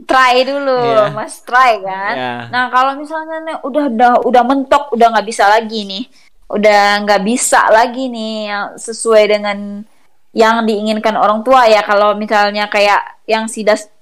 Try 0.08 0.34
dulu, 0.48 0.78
Iya. 0.80 1.04
Mas 1.12 1.44
try 1.44 1.84
kan. 1.84 2.14
Iya. 2.16 2.34
Nah 2.48 2.64
kalau 2.72 2.96
misalnya 2.96 3.44
nih 3.44 3.56
udah 3.60 3.84
udah 3.92 4.12
udah 4.24 4.42
mentok, 4.42 4.88
udah 4.96 5.06
nggak 5.12 5.28
bisa 5.28 5.44
lagi 5.44 5.84
nih, 5.84 6.04
udah 6.48 7.04
nggak 7.04 7.22
bisa 7.28 7.68
lagi 7.68 8.08
nih 8.08 8.48
yang 8.48 8.64
sesuai 8.72 9.24
dengan 9.28 9.84
yang 10.32 10.64
diinginkan 10.64 11.12
orang 11.12 11.44
tua 11.44 11.68
ya. 11.68 11.84
Kalau 11.84 12.16
misalnya 12.16 12.72
kayak 12.72 13.20
yang 13.28 13.52
Sidas 13.52 13.92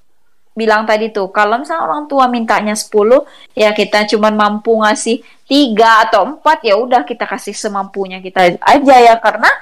bilang 0.56 0.88
tadi 0.88 1.12
tuh, 1.12 1.28
kalau 1.28 1.60
misalnya 1.60 1.84
orang 1.84 2.08
tua 2.08 2.26
mintanya 2.32 2.72
10, 2.72 2.88
ya 3.52 3.76
kita 3.76 4.08
cuman 4.08 4.32
mampu 4.32 4.72
ngasih 4.80 5.20
tiga 5.44 6.08
atau 6.08 6.25
empat 6.25 6.64
ya 6.64 6.80
udah 6.80 7.04
kita 7.04 7.28
kasih 7.28 7.52
semampunya 7.52 8.25
kita 8.25 8.56
aja 8.64 8.96
ya. 8.96 9.14
Karena 9.20 9.52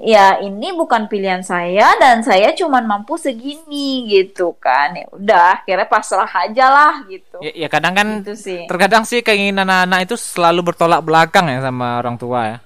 ya 0.00 0.40
ini 0.40 0.72
bukan 0.72 1.12
pilihan 1.12 1.44
saya 1.44 1.92
dan 2.00 2.24
saya 2.24 2.56
cuman 2.56 2.88
mampu 2.88 3.20
segini 3.20 4.08
gitu 4.08 4.56
kan. 4.56 4.96
Ya 4.96 5.06
udah 5.12 5.46
akhirnya 5.60 5.86
pasrah 5.86 6.32
aja 6.48 6.66
lah 6.72 6.94
gitu. 7.04 7.38
Ya, 7.44 7.52
ya 7.54 7.68
kadang 7.68 7.92
kan 7.92 8.08
itu 8.24 8.34
sih. 8.34 8.64
terkadang 8.64 9.04
sih 9.04 9.20
keinginan 9.20 9.68
anak-anak 9.68 10.08
itu 10.08 10.16
selalu 10.16 10.72
bertolak 10.72 11.04
belakang 11.04 11.52
ya 11.52 11.60
sama 11.60 12.00
orang 12.00 12.16
tua 12.16 12.40
ya. 12.48 12.58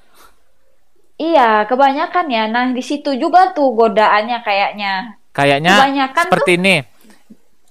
iya 1.15 1.51
kebanyakan 1.67 2.27
ya. 2.31 2.45
Nah 2.47 2.71
di 2.71 2.83
situ 2.83 3.19
juga 3.19 3.51
tuh 3.51 3.75
godaannya 3.75 4.39
kayaknya. 4.47 5.19
Kayaknya 5.35 5.75
Kebanyakan 5.75 6.25
seperti 6.31 6.53
ini. 6.55 6.94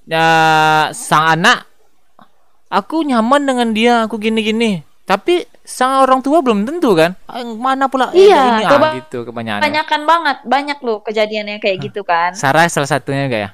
Ya, 0.04 0.28
sang 0.92 1.26
anak 1.34 1.64
aku 2.68 3.02
nyaman 3.02 3.44
dengan 3.44 3.70
dia, 3.72 3.94
aku 4.04 4.18
gini-gini. 4.18 4.84
Tapi 5.04 5.44
sang 5.62 6.02
orang 6.02 6.20
tua 6.20 6.40
belum 6.40 6.64
tentu 6.64 6.92
kan? 6.92 7.16
Ah, 7.26 7.40
Mana 7.42 7.88
pula 7.88 8.12
eh, 8.12 8.24
Iya, 8.26 8.40
ini 8.52 8.64
ah, 8.64 8.70
keba- 8.70 8.94
gitu 8.98 9.20
kebanyakan. 9.24 9.60
kebanyakan 9.62 10.02
banget 10.04 10.38
banyak 10.46 10.78
loh 10.80 11.00
kejadiannya 11.00 11.58
kayak 11.58 11.78
gitu 11.82 12.02
kan 12.02 12.32
Sarah 12.34 12.68
salah 12.68 12.88
satunya 12.90 13.28
gak 13.28 13.42
ya? 13.42 13.50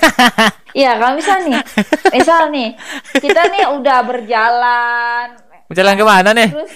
iya 0.72 0.96
kalau 0.96 1.12
misal 1.14 1.40
nih 1.42 1.60
misal 2.10 2.48
nih 2.48 2.72
kita 3.14 3.40
nih 3.48 3.68
udah 3.70 3.98
berjalan 4.00 5.28
Jalan 5.68 5.94
ke 5.94 6.04
mana 6.06 6.30
nih? 6.30 6.48
terus 6.48 6.72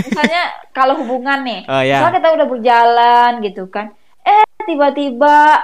misalnya 0.00 0.42
kalau 0.70 0.94
hubungan 0.96 1.42
nih 1.42 1.60
Oh, 1.66 1.82
ya. 1.82 1.98
misalnya 1.98 2.14
kita 2.16 2.28
udah 2.32 2.46
berjalan 2.46 3.30
gitu 3.42 3.62
kan 3.66 3.86
eh 4.22 4.42
tiba-tiba 4.64 5.58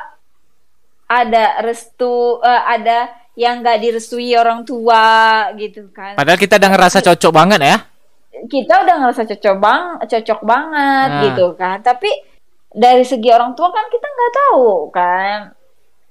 ada 1.07 1.63
restu 1.63 2.13
eh, 2.41 2.63
ada 2.67 2.99
yang 3.37 3.61
nggak 3.61 3.79
direstui 3.79 4.33
orang 4.33 4.63
tua 4.63 5.05
gitu 5.55 5.89
kan. 5.91 6.17
Padahal 6.17 6.37
kita 6.37 6.57
udah 6.57 6.71
ngerasa 6.73 6.99
cocok 7.01 7.33
banget 7.33 7.61
ya. 7.63 7.79
kita 8.37 8.85
udah 8.85 8.95
ngerasa 9.01 9.23
cocok 9.27 9.57
bang 9.57 9.83
cocok 10.05 10.41
banget 10.45 11.09
Nah. 11.09 11.23
gitu 11.25 11.47
kan. 11.55 11.81
Tapi 11.81 12.11
dari 12.69 13.01
segi 13.03 13.33
orang 13.33 13.57
tua 13.57 13.73
kan 13.73 13.89
kita 13.89 14.05
nggak 14.07 14.33
tahu 14.35 14.65
kan 14.93 15.39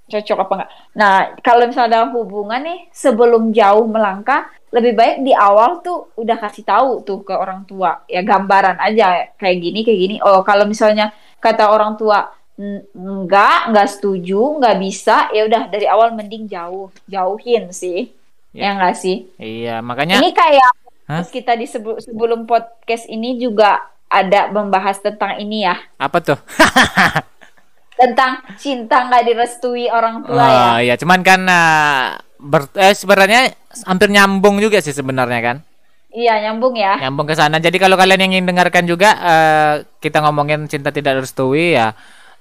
cocok 0.05 0.37
apa 0.37 0.53
enggak 0.53 0.69
nah 0.93 1.13
kalau 1.41 1.63
misalnya 1.65 1.97
dalam 1.97 2.13
hubungan 2.13 2.61
nih 2.61 2.79
sebelum 2.93 3.49
jauh 3.49 3.85
melangkah 3.85 4.45
lebih 4.69 4.93
baik 4.93 5.15
di 5.21 5.33
awal 5.33 5.81
tuh 5.81 6.13
udah 6.13 6.37
kasih 6.37 6.61
tahu 6.61 6.99
tuh 7.01 7.23
ke 7.23 7.31
orang 7.31 7.63
tua. 7.63 8.03
Ya 8.05 8.19
gambaran 8.21 8.75
aja 8.77 9.31
kayak 9.39 9.57
gini 9.63 9.79
kayak 9.81 9.99
gini. 9.99 10.15
Oh 10.19 10.43
kalau 10.43 10.67
misalnya 10.67 11.09
kata 11.39 11.71
orang 11.71 11.95
tua 11.95 12.27
"N- 12.27 12.34
enggak 12.89 13.69
nggak 13.69 13.89
setuju 13.89 14.39
nggak 14.57 14.77
bisa 14.77 15.27
ya 15.29 15.43
udah 15.43 15.67
dari 15.67 15.85
awal 15.85 16.12
mending 16.12 16.47
jauh 16.47 16.88
jauhin 17.05 17.69
sih 17.69 18.12
Ya. 18.50 18.71
ya 18.71 18.79
enggak 18.79 18.95
sih 18.95 19.17
Iya, 19.35 19.75
makanya 19.79 20.15
ini 20.17 20.31
kayak 20.31 20.71
pas 21.03 21.27
kita 21.27 21.53
di 21.53 21.67
sebelum 21.67 22.47
podcast 22.47 23.03
ini 23.05 23.35
juga 23.35 23.83
ada 24.07 24.47
membahas 24.47 24.95
tentang 24.97 25.35
ini 25.38 25.62
ya 25.62 25.75
apa 25.97 26.24
tuh? 26.24 26.39
tentang 27.95 28.39
cinta 28.55 29.03
nggak 29.03 29.24
direstui 29.25 29.88
orang 29.88 30.24
tua 30.24 30.39
ya 30.41 30.65
Oh 30.69 30.79
iya, 30.81 30.95
cuman 30.95 31.19
kan 31.19 31.41
eh, 31.43 32.03
ber- 32.38 32.71
eh, 32.75 32.91
sebenarnya 32.91 33.51
hampir 33.83 34.07
nyambung 34.07 34.59
juga 34.59 34.79
sih 34.79 34.91
sebenarnya 34.91 35.41
kan. 35.41 35.57
iya 36.09 36.39
nyambung 36.41 36.75
ya 36.75 36.95
Nyambung 36.97 37.27
ke 37.27 37.35
sana. 37.35 37.59
Jadi 37.59 37.75
kalau 37.75 37.95
kalian 37.95 38.19
yang 38.21 38.31
ingin 38.33 38.47
dengarkan 38.47 38.83
juga 38.83 39.09
eh, 39.15 39.74
kita 40.00 40.24
ngomongin 40.24 40.63
cinta 40.65 40.88
tidak 40.88 41.19
direstui 41.19 41.75
ya, 41.75 41.91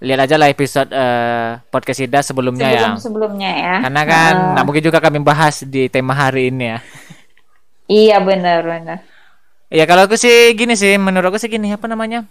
lihat 0.02 0.26
aja 0.26 0.34
lah 0.34 0.48
episode 0.48 0.90
eh, 0.90 1.60
podcast 1.68 2.00
Ida 2.00 2.20
sebelumnya 2.20 2.66
ya. 2.66 2.80
sebelum 2.82 2.98
sebelumnya 2.98 3.50
ya 3.50 3.74
Karena 3.86 4.02
kan 4.04 4.34
Nah, 4.34 4.50
nggak 4.56 4.64
mungkin 4.66 4.84
juga 4.84 4.98
kami 4.98 5.18
bahas 5.20 5.62
di 5.62 5.86
tema 5.86 6.12
hari 6.12 6.50
ini 6.50 6.64
ya. 6.74 6.78
iya 7.86 8.16
benar 8.18 8.64
benar 8.64 8.98
Ya 9.68 9.90
kalau 9.90 10.06
aku 10.06 10.14
sih 10.14 10.54
gini 10.54 10.78
sih, 10.78 10.94
menurut 11.02 11.34
aku 11.34 11.38
sih 11.40 11.50
gini 11.50 11.74
apa 11.74 11.90
namanya? 11.90 12.22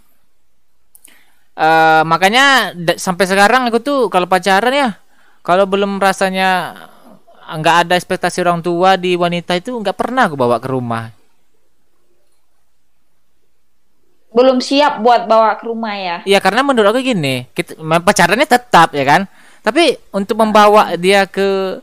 Eh 1.53 2.01
makanya 2.07 2.71
sampai 2.95 3.25
sekarang 3.27 3.67
aku 3.67 3.77
tuh 3.83 3.99
kalau 4.07 4.25
pacaran 4.25 4.71
ya, 4.73 4.89
kalau 5.43 5.67
belum 5.67 5.99
rasanya 5.99 6.73
nggak 7.43 7.75
ada 7.83 7.93
ekspektasi 7.99 8.39
orang 8.41 8.63
tua 8.63 8.95
di 8.95 9.13
wanita 9.19 9.53
itu 9.53 9.75
nggak 9.75 9.97
pernah 9.97 10.25
aku 10.31 10.39
bawa 10.39 10.57
ke 10.57 10.71
rumah. 10.71 11.11
Belum 14.33 14.57
siap 14.59 14.99
buat 15.05 15.29
bawa 15.29 15.61
ke 15.61 15.63
rumah 15.69 15.93
ya. 15.93 16.17
Iya 16.25 16.41
karena 16.41 16.65
menurut 16.65 16.89
aku 16.89 17.05
gini, 17.05 17.45
kita 17.53 17.77
pacarannya 17.77 18.49
tetap 18.49 18.91
ya 18.97 19.05
kan, 19.05 19.21
tapi 19.61 19.93
untuk 20.09 20.41
membawa 20.41 20.97
dia 20.97 21.29
ke 21.29 21.79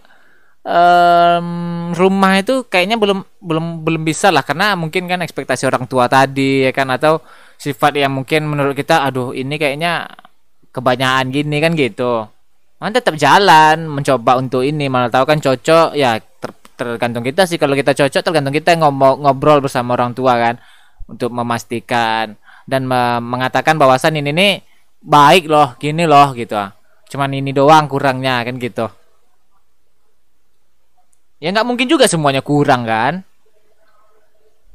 em, 0.67 1.49
rumah 1.95 2.43
itu 2.43 2.67
kayaknya 2.67 2.99
belum 2.99 3.23
belum 3.39 3.87
belum 3.87 4.03
bisa 4.03 4.35
lah. 4.35 4.43
Karena 4.43 4.75
mungkin 4.75 5.07
kan 5.07 5.23
ekspektasi 5.23 5.65
orang 5.71 5.87
tua 5.87 6.11
tadi 6.11 6.67
ya 6.67 6.75
kan? 6.75 6.91
Atau 6.91 7.23
sifat 7.55 7.95
yang 7.97 8.13
mungkin 8.19 8.51
menurut 8.51 8.75
kita, 8.75 9.07
aduh 9.07 9.31
ini 9.31 9.55
kayaknya 9.55 10.11
kebanyakan 10.75 11.31
gini 11.31 11.57
kan 11.63 11.73
gitu. 11.79 12.27
Man 12.81 12.97
tetap 12.97 13.15
jalan 13.15 13.87
mencoba 13.87 14.41
untuk 14.41 14.65
ini. 14.65 14.89
Malah 14.89 15.13
tahu 15.13 15.29
kan 15.29 15.39
cocok 15.39 15.93
ya 15.95 16.17
ter- 16.19 16.73
tergantung 16.75 17.21
kita 17.23 17.45
sih. 17.45 17.61
Kalau 17.61 17.77
kita 17.77 17.93
cocok 17.93 18.23
tergantung 18.25 18.57
kita 18.57 18.75
ngobrol 18.81 19.61
bersama 19.61 19.95
orang 19.95 20.17
tua 20.17 20.41
kan 20.41 20.57
untuk 21.05 21.29
memastikan 21.29 22.40
dan 22.71 22.87
me- 22.87 23.19
mengatakan 23.19 23.75
bahwasan 23.75 24.15
ini 24.23 24.31
nih 24.31 24.53
baik 25.03 25.51
loh 25.51 25.75
gini 25.83 26.07
loh 26.07 26.31
gitu. 26.39 26.55
Cuman 27.11 27.35
ini 27.35 27.51
doang 27.51 27.91
kurangnya 27.91 28.47
kan 28.47 28.55
gitu. 28.63 28.87
Ya 31.43 31.51
nggak 31.51 31.67
mungkin 31.67 31.91
juga 31.91 32.07
semuanya 32.07 32.47
kurang 32.47 32.87
kan? 32.87 33.27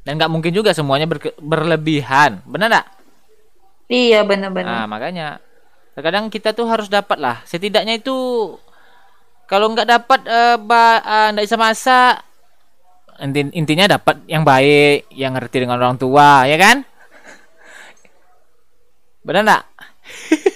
Dan 0.03 0.19
nggak 0.19 0.29
mungkin 0.33 0.51
juga 0.51 0.75
semuanya 0.75 1.07
berke- 1.07 1.39
berlebihan. 1.39 2.43
Benar 2.43 2.67
nggak? 2.67 2.87
Iya 3.85 4.25
benar-benar 4.27 4.83
Nah, 4.83 4.85
makanya 4.89 5.27
terkadang 5.95 6.27
kita 6.27 6.51
tuh 6.51 6.67
harus 6.67 6.91
dapat 6.91 7.15
lah. 7.15 7.39
Setidaknya 7.47 7.95
itu 8.01 8.13
kalau 9.47 9.71
nggak 9.71 9.87
dapat 9.87 10.19
ba- 10.65 11.01
eh, 11.05 11.27
nggak 11.31 11.45
bisa 11.47 11.55
masak 11.55 12.13
inti- 13.21 13.53
intinya 13.55 13.95
dapat 13.95 14.25
yang 14.27 14.43
baik, 14.43 15.07
yang 15.13 15.37
ngerti 15.37 15.63
dengan 15.63 15.79
orang 15.79 15.95
tua, 15.95 16.43
ya 16.49 16.57
kan? 16.59 16.83
Benar 19.25 19.41
nggak? 19.41 19.63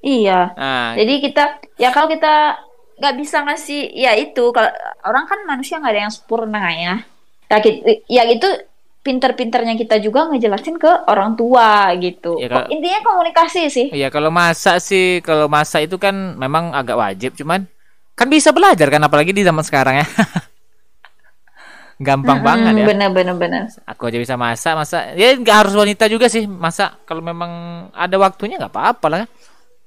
iya 0.00 0.50
Nah, 0.56 0.96
Jadi 0.96 1.14
kita 1.22 1.44
ya 1.78 1.94
kalau 1.94 2.08
kita 2.10 2.56
nggak 3.00 3.14
bisa 3.16 3.40
ngasih 3.46 3.94
ya 3.96 4.12
itu 4.12 4.52
kalau 4.52 4.68
orang 5.06 5.24
kan 5.24 5.38
manusia 5.48 5.80
nggak 5.80 5.92
ada 5.94 6.02
yang 6.08 6.12
sempurna 6.12 6.60
ya. 6.74 6.94
Ya, 7.48 7.58
ya 8.06 8.22
itu 8.28 8.46
pinter-pinternya 9.00 9.80
kita 9.80 9.96
juga 9.96 10.28
ngejelasin 10.28 10.76
ke 10.76 11.08
orang 11.08 11.32
tua 11.34 11.88
gitu. 11.96 12.36
Ya, 12.36 12.52
kalau- 12.52 12.68
Intinya 12.68 13.00
komunikasi 13.00 13.72
sih. 13.72 13.86
Iya 13.90 14.12
kalau 14.12 14.28
masak 14.28 14.84
sih 14.84 15.24
kalau 15.24 15.48
masak 15.48 15.88
itu 15.88 15.96
kan 15.96 16.36
memang 16.36 16.76
agak 16.76 17.00
wajib 17.00 17.32
cuman 17.34 17.64
kan 18.12 18.28
bisa 18.28 18.52
belajar 18.52 18.92
kan 18.92 19.00
apalagi 19.00 19.32
di 19.32 19.40
zaman 19.40 19.64
sekarang 19.64 20.04
ya. 20.04 20.06
Gampang 22.00 22.40
banget 22.40 22.80
ya. 22.80 22.84
Bener 22.88 23.08
bener 23.12 23.36
bener. 23.36 23.62
Aku 23.84 24.08
aja 24.08 24.16
bisa 24.16 24.32
masak, 24.34 24.72
masak. 24.72 25.12
Ya 25.14 25.36
nggak 25.36 25.56
harus 25.60 25.74
wanita 25.76 26.08
juga 26.08 26.32
sih 26.32 26.48
masak. 26.48 27.04
Kalau 27.04 27.20
memang 27.20 27.50
ada 27.92 28.16
waktunya 28.16 28.56
nggak 28.56 28.72
apa-apa 28.72 29.06
lah. 29.06 29.22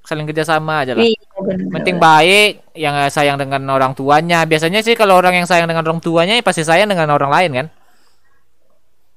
Saling 0.04 0.22
kerjasama 0.22 0.86
aja 0.86 0.94
lah. 0.94 1.02
Iya 1.02 1.18
bener. 1.42 1.66
Penting 1.74 1.96
baik, 1.98 2.70
yang 2.72 2.94
sayang 3.10 3.34
dengan 3.34 3.66
orang 3.66 3.98
tuanya. 3.98 4.46
Biasanya 4.46 4.86
sih 4.86 4.94
kalau 4.94 5.18
orang 5.18 5.42
yang 5.42 5.48
sayang 5.48 5.66
dengan 5.66 5.82
orang 5.82 5.98
tuanya 5.98 6.38
ya 6.38 6.44
pasti 6.44 6.62
sayang 6.62 6.86
dengan 6.86 7.10
orang 7.10 7.34
lain 7.34 7.50
kan. 7.50 7.66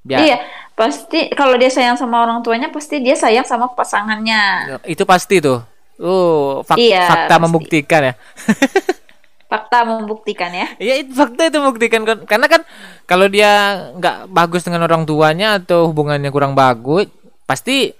Biar 0.01 0.19
Iya 0.23 0.37
pasti 0.73 1.29
kalau 1.33 1.53
dia 1.59 1.69
sayang 1.69 1.97
sama 1.97 2.25
orang 2.25 2.41
tuanya 2.41 2.73
pasti 2.73 2.97
dia 2.97 3.13
sayang 3.13 3.45
sama 3.45 3.69
pasangannya. 3.77 4.73
itu 4.89 5.05
pasti 5.05 5.37
tuh. 5.37 5.61
Uh, 5.97 6.61
fak- 6.61 6.77
Iya, 6.77 7.09
fakta 7.09 7.35
pasti. 7.35 7.43
membuktikan 7.45 8.01
ya. 8.05 8.13
Fakta 9.47 9.87
membuktikan 9.87 10.51
ya. 10.51 10.67
Iya 10.75 11.07
itu 11.07 11.15
fakta 11.15 11.47
itu 11.47 11.57
membuktikan 11.63 12.03
kan 12.03 12.17
karena 12.27 12.47
kan 12.51 12.61
kalau 13.07 13.31
dia 13.31 13.51
nggak 13.95 14.27
bagus 14.27 14.67
dengan 14.67 14.83
orang 14.83 15.07
tuanya 15.07 15.55
atau 15.55 15.87
hubungannya 15.87 16.27
kurang 16.35 16.51
bagus 16.51 17.07
pasti 17.47 17.95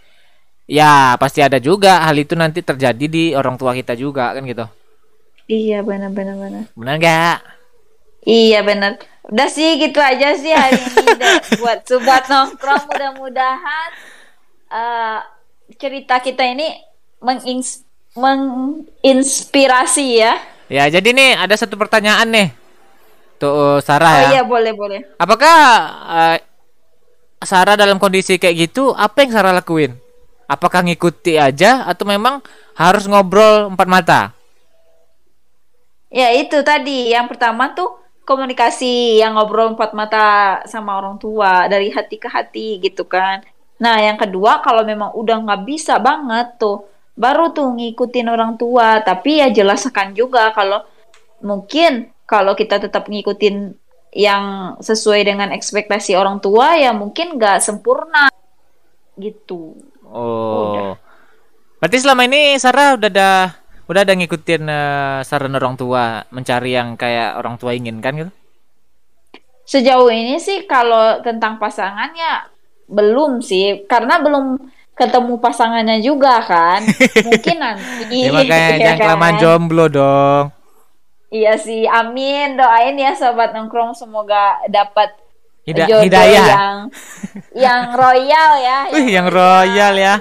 ya 0.68 1.16
pasti 1.16 1.40
ada 1.40 1.56
juga 1.64 2.04
hal 2.04 2.20
itu 2.20 2.36
nanti 2.36 2.60
terjadi 2.60 3.06
di 3.08 3.24
orang 3.32 3.56
tua 3.56 3.72
kita 3.72 3.96
juga 3.96 4.36
kan 4.36 4.44
gitu 4.44 4.68
Iya 5.48 5.80
bener 5.80 6.12
bener 6.12 6.36
bener. 6.36 6.64
benar 6.76 6.96
nggak 7.00 7.38
Iya 8.28 8.60
bener. 8.60 9.00
Udah 9.32 9.48
sih 9.48 9.80
gitu 9.80 10.04
aja 10.04 10.36
sih 10.36 10.52
hari 10.52 10.76
ini 10.76 11.16
buat 11.64 11.88
sobat 11.88 12.28
nongkrong 12.28 12.92
mudah-mudahan 12.92 13.90
eh, 14.68 15.20
cerita 15.80 16.20
kita 16.20 16.44
ini 16.44 16.76
mengins 17.24 17.88
menginspirasi 18.20 20.06
ya. 20.20 20.36
Ya 20.68 20.84
jadi 20.92 21.10
nih 21.12 21.30
ada 21.40 21.56
satu 21.56 21.76
pertanyaan 21.80 22.28
nih. 22.30 22.48
Tuh 23.38 23.78
Sarah 23.86 24.12
Oh 24.12 24.22
ya. 24.26 24.30
iya 24.40 24.44
boleh 24.44 24.74
boleh. 24.74 25.00
apakah 25.16 25.56
eh, 26.10 26.38
Sarah 27.46 27.78
dalam 27.78 28.02
kondisi 28.02 28.42
kayak 28.42 28.56
gitu 28.70 28.84
apa 28.98 29.22
yang 29.24 29.32
Sarah 29.34 29.54
lakuin? 29.54 29.94
Apakah 30.48 30.82
ngikuti 30.82 31.38
aja 31.38 31.86
atau 31.86 32.08
memang 32.08 32.40
harus 32.74 33.06
ngobrol 33.06 33.70
empat 33.70 33.88
mata? 33.88 34.22
Ya 36.10 36.32
itu 36.34 36.58
tadi. 36.64 37.12
Yang 37.14 37.36
pertama 37.36 37.76
tuh 37.76 37.90
komunikasi 38.24 39.20
yang 39.22 39.36
ngobrol 39.36 39.76
empat 39.76 39.92
mata 39.96 40.26
sama 40.68 40.96
orang 41.00 41.16
tua 41.20 41.68
dari 41.68 41.92
hati 41.92 42.16
ke 42.20 42.28
hati 42.32 42.80
gitu 42.84 43.04
kan. 43.08 43.44
Nah 43.78 44.02
yang 44.02 44.18
kedua 44.18 44.64
kalau 44.66 44.82
memang 44.88 45.14
udah 45.14 45.38
nggak 45.46 45.62
bisa 45.68 46.00
banget 46.02 46.58
tuh 46.58 46.84
baru 47.18 47.52
tuh 47.52 47.74
ngikutin 47.74 48.28
orang 48.30 48.56
tua 48.56 49.02
tapi 49.02 49.42
ya 49.42 49.50
jelaskan 49.50 50.14
juga 50.14 50.54
kalau 50.54 50.86
mungkin 51.42 52.14
kalau 52.30 52.54
kita 52.54 52.78
tetap 52.78 53.10
ngikutin 53.10 53.74
yang 54.14 54.78
sesuai 54.80 55.26
dengan 55.26 55.50
ekspektasi 55.52 56.14
orang 56.14 56.38
tua 56.40 56.78
ya 56.78 56.94
mungkin 56.94 57.36
nggak 57.36 57.60
sempurna 57.60 58.30
gitu. 59.18 59.76
Oh. 60.08 60.96
Berarti 61.82 61.98
selama 62.00 62.26
ini 62.26 62.58
Sarah 62.58 62.98
udah 62.98 63.10
ada 63.10 63.32
udah 63.88 64.02
ada 64.04 64.14
ngikutin 64.14 64.64
eh, 64.68 65.20
saran 65.24 65.56
orang 65.56 65.76
tua 65.80 66.24
mencari 66.30 66.76
yang 66.76 67.00
kayak 67.00 67.40
orang 67.40 67.56
tua 67.56 67.74
inginkan 67.74 68.14
gitu. 68.16 68.32
Sejauh 69.68 70.08
ini 70.08 70.40
sih 70.40 70.64
kalau 70.64 71.20
tentang 71.20 71.60
pasangannya 71.60 72.48
belum 72.88 73.44
sih, 73.44 73.84
karena 73.84 74.16
belum 74.24 74.56
ketemu 74.98 75.38
pasangannya 75.38 76.02
juga 76.02 76.42
kan. 76.42 76.82
Mungkin 77.28 77.58
nanti. 77.58 78.20
Ya 78.28 78.32
makanya 78.34 78.58
ya 78.58 78.78
jangan 78.92 78.98
kelamaan 79.00 79.34
kan? 79.34 79.42
jomblo 79.42 79.86
dong. 79.88 80.46
Iya 81.28 81.54
sih, 81.56 81.84
amin. 81.86 82.56
Doain 82.56 82.96
ya 82.96 83.14
sobat 83.14 83.52
nongkrong 83.52 83.94
semoga 83.94 84.58
dapat 84.66 85.12
Hida- 85.68 85.84
jodoh 85.84 86.08
hidayah. 86.08 86.48
yang 86.48 86.76
yang 87.52 87.82
royal 87.92 88.52
ya. 88.58 88.80
Wih, 88.90 89.08
yang 89.12 89.28
royal 89.28 89.94
ya. 89.94 90.16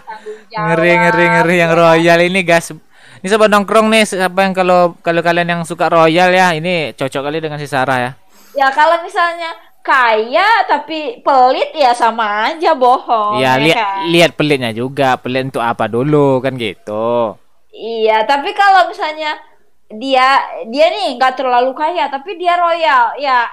Ngeri 0.50 0.92
ngeri 0.98 1.24
ngeri 1.30 1.56
yang 1.56 1.72
royal 1.72 2.18
ini 2.20 2.42
guys. 2.42 2.74
Ini 3.16 3.28
sobat 3.30 3.48
nongkrong 3.48 3.86
nih 3.86 4.02
siapa 4.02 4.42
yang 4.42 4.52
kalau 4.52 4.98
kalau 4.98 5.22
kalian 5.22 5.46
yang 5.48 5.62
suka 5.62 5.86
royal 5.86 6.28
ya 6.28 6.50
ini 6.52 6.90
cocok 6.92 7.30
kali 7.30 7.38
dengan 7.38 7.56
si 7.56 7.70
Sarah 7.70 7.98
ya. 7.98 8.10
Ya 8.52 8.68
kalau 8.74 8.98
misalnya 9.00 9.54
kaya 9.87 10.66
tapi 10.66 11.22
pelit 11.22 11.70
ya 11.70 11.94
sama 11.94 12.51
aja 12.51 12.75
bohong. 12.75 13.38
Iya, 13.38 13.55
ya 13.55 13.62
lihat 13.62 13.77
kan? 13.79 13.99
lihat 14.11 14.31
pelitnya 14.35 14.70
juga. 14.75 15.14
Pelit 15.22 15.55
untuk 15.55 15.62
apa 15.62 15.87
dulu 15.87 16.42
kan 16.42 16.59
gitu. 16.59 17.38
Iya, 17.70 18.27
tapi 18.27 18.51
kalau 18.51 18.90
misalnya 18.90 19.38
dia 19.87 20.42
dia 20.66 20.87
nih 20.90 21.14
nggak 21.14 21.38
terlalu 21.38 21.70
kaya, 21.79 22.11
tapi 22.11 22.35
dia 22.35 22.59
royal, 22.59 23.14
ya 23.22 23.46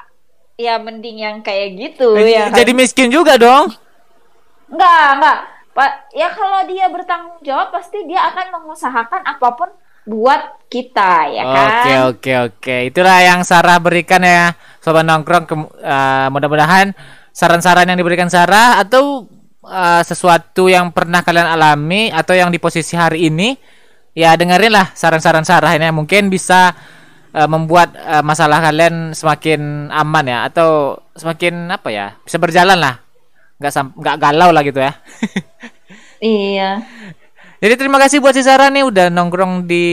ya 0.58 0.82
mending 0.82 1.22
yang 1.22 1.38
kayak 1.46 1.78
gitu 1.78 2.17
ya. 2.17 2.50
kan? 2.50 2.58
Jadi 2.58 2.72
miskin 2.74 3.13
juga 3.13 3.38
dong. 3.38 3.69
Enggak, 4.74 5.08
enggak. 5.22 5.39
Pak, 5.74 5.91
ya 6.13 6.30
kalau 6.30 6.65
dia 6.69 6.86
bertanggung 6.89 7.41
jawab 7.41 7.74
pasti 7.74 8.06
dia 8.06 8.30
akan 8.30 8.62
mengusahakan 8.62 9.22
apa 9.26 9.48
pun 9.58 9.69
buat 10.04 10.68
kita 10.68 11.12
ya 11.32 11.44
kan. 11.44 11.70
Oke 11.70 11.94
oke 12.10 12.32
oke. 12.52 12.76
Itulah 12.92 13.20
yang 13.24 13.42
Sarah 13.48 13.80
berikan 13.80 14.24
ya 14.24 14.56
sobat 14.84 15.08
nongkrong. 15.08 15.46
Kem- 15.46 15.72
uh, 15.80 16.28
mudah-mudahan 16.34 16.92
saran-saran 17.34 17.88
yang 17.88 17.98
diberikan 17.98 18.28
Sarah 18.28 18.82
atau 18.82 19.26
uh, 19.66 20.02
sesuatu 20.04 20.68
yang 20.68 20.92
pernah 20.92 21.24
kalian 21.26 21.50
alami 21.50 22.12
atau 22.12 22.36
yang 22.36 22.54
di 22.54 22.60
posisi 22.62 22.94
hari 22.94 23.32
ini 23.32 23.56
ya 24.13 24.38
dengerin 24.38 24.70
lah 24.70 24.94
saran-saran 24.94 25.48
Sarah 25.48 25.74
ini 25.74 25.89
mungkin 25.89 26.30
bisa 26.30 26.76
uh, 27.34 27.50
membuat 27.50 27.98
uh, 27.98 28.22
masalah 28.22 28.62
kalian 28.62 29.18
semakin 29.18 29.89
aman 29.89 30.26
ya 30.30 30.39
atau 30.46 31.02
semakin 31.18 31.74
apa 31.74 31.89
ya 31.89 32.08
bisa 32.22 32.38
berjalan 32.38 32.78
lah 32.78 33.02
nggak 33.58 33.72
nggak 33.98 34.18
galau 34.20 34.50
lah 34.52 34.62
gitu 34.66 34.80
ya. 34.82 34.94
Iya. 36.24 36.80
Jadi 37.63 37.80
terima 37.80 37.95
kasih 37.95 38.19
buat 38.19 38.36
si 38.36 38.43
Sarah 38.43 38.67
nih 38.67 38.84
udah 38.84 39.08
nongkrong 39.08 39.63
di 39.63 39.88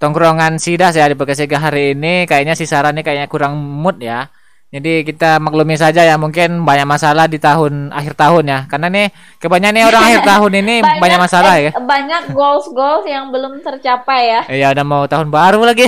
tongkrongan 0.00 0.56
Sidas 0.56 0.96
ya 0.96 1.04
di 1.04 1.12
Bekasiga 1.12 1.60
hari 1.60 1.92
ini. 1.92 2.24
Kayaknya 2.24 2.56
si 2.56 2.64
Sarah 2.64 2.88
nih 2.88 3.04
kayaknya 3.04 3.28
kurang 3.28 3.60
mood 3.60 4.00
ya. 4.00 4.32
Jadi 4.72 5.04
kita 5.04 5.36
maklumi 5.36 5.76
saja 5.76 6.00
ya 6.00 6.16
mungkin 6.16 6.64
banyak 6.64 6.88
masalah 6.88 7.28
di 7.28 7.36
tahun 7.36 7.92
akhir 7.92 8.16
tahun 8.16 8.48
ya. 8.48 8.58
Karena 8.64 8.88
nih 8.88 9.12
kebanyakan 9.44 9.74
nih 9.76 9.84
orang 9.84 10.02
akhir 10.08 10.20
tahun 10.32 10.52
ini 10.64 10.74
banyak, 10.80 11.18
masalah 11.20 11.52
eh, 11.60 11.68
ya. 11.68 11.70
Banyak 11.76 12.22
goals-goals 12.32 13.04
yang 13.04 13.28
belum 13.28 13.60
tercapai 13.60 14.20
ya. 14.32 14.40
Iya 14.48 14.66
udah 14.72 14.84
mau 14.88 15.04
tahun 15.04 15.28
baru 15.28 15.68
lagi. 15.68 15.84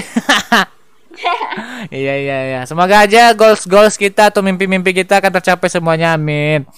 iya 1.88 2.14
iya 2.20 2.38
iya. 2.52 2.60
Semoga 2.68 3.00
aja 3.00 3.32
goals 3.32 3.64
goals 3.64 3.96
kita 3.96 4.28
atau 4.28 4.44
mimpi-mimpi 4.44 4.92
kita 4.92 5.24
akan 5.24 5.40
tercapai 5.40 5.72
semuanya. 5.72 6.12
Amin. 6.12 6.68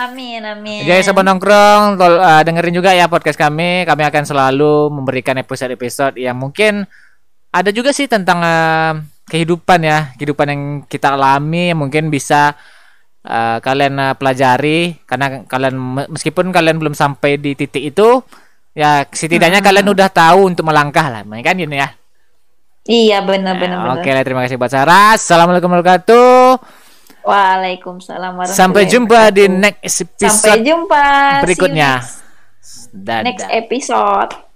Amin, 0.00 0.40
amin. 0.40 0.88
Jadi 0.88 1.04
sobat 1.04 1.28
nongkrong, 1.28 2.00
tol, 2.00 2.16
uh, 2.16 2.40
dengerin 2.40 2.72
juga 2.72 2.96
ya 2.96 3.04
podcast 3.04 3.36
kami. 3.36 3.84
Kami 3.84 4.02
akan 4.08 4.24
selalu 4.24 4.88
memberikan 4.88 5.36
episode-episode 5.36 6.16
yang 6.16 6.40
mungkin 6.40 6.88
ada 7.52 7.68
juga 7.68 7.92
sih 7.92 8.08
tentang 8.08 8.40
uh, 8.40 8.96
kehidupan 9.28 9.84
ya, 9.84 10.16
kehidupan 10.16 10.46
yang 10.48 10.62
kita 10.88 11.12
alami. 11.12 11.76
Mungkin 11.76 12.08
bisa 12.08 12.56
uh, 13.28 13.60
kalian 13.60 14.00
uh, 14.00 14.16
pelajari 14.16 15.04
karena 15.04 15.44
kalian 15.44 15.76
meskipun 16.08 16.48
kalian 16.48 16.80
belum 16.80 16.96
sampai 16.96 17.36
di 17.36 17.52
titik 17.52 17.92
itu, 17.92 18.24
ya 18.72 19.04
setidaknya 19.04 19.60
hmm. 19.60 19.68
kalian 19.68 19.88
udah 19.92 20.08
tahu 20.08 20.48
untuk 20.48 20.64
melangkah 20.64 21.12
lah, 21.12 21.28
kan 21.44 21.60
gini 21.60 21.76
ya. 21.76 21.92
Iya 22.88 23.20
benar-benar. 23.20 24.00
Oke 24.00 24.08
lah, 24.16 24.24
terima 24.24 24.48
kasih 24.48 24.56
buat 24.56 24.72
Sarah. 24.72 25.20
Assalamualaikum 25.20 25.68
warahmatullahi 25.68 26.08
wabarakatuh. 26.08 26.79
Waalaikumsalam 27.24 28.32
warahmatullahi 28.36 28.58
Sampai 28.58 28.82
jumpa 28.88 29.30
di 29.30 29.44
next 29.48 30.04
episode 30.04 30.30
Sampai 30.30 30.64
jumpa. 30.64 31.04
berikutnya. 31.44 31.90
Next, 32.92 33.24
next 33.24 33.46
episode. 33.48 34.49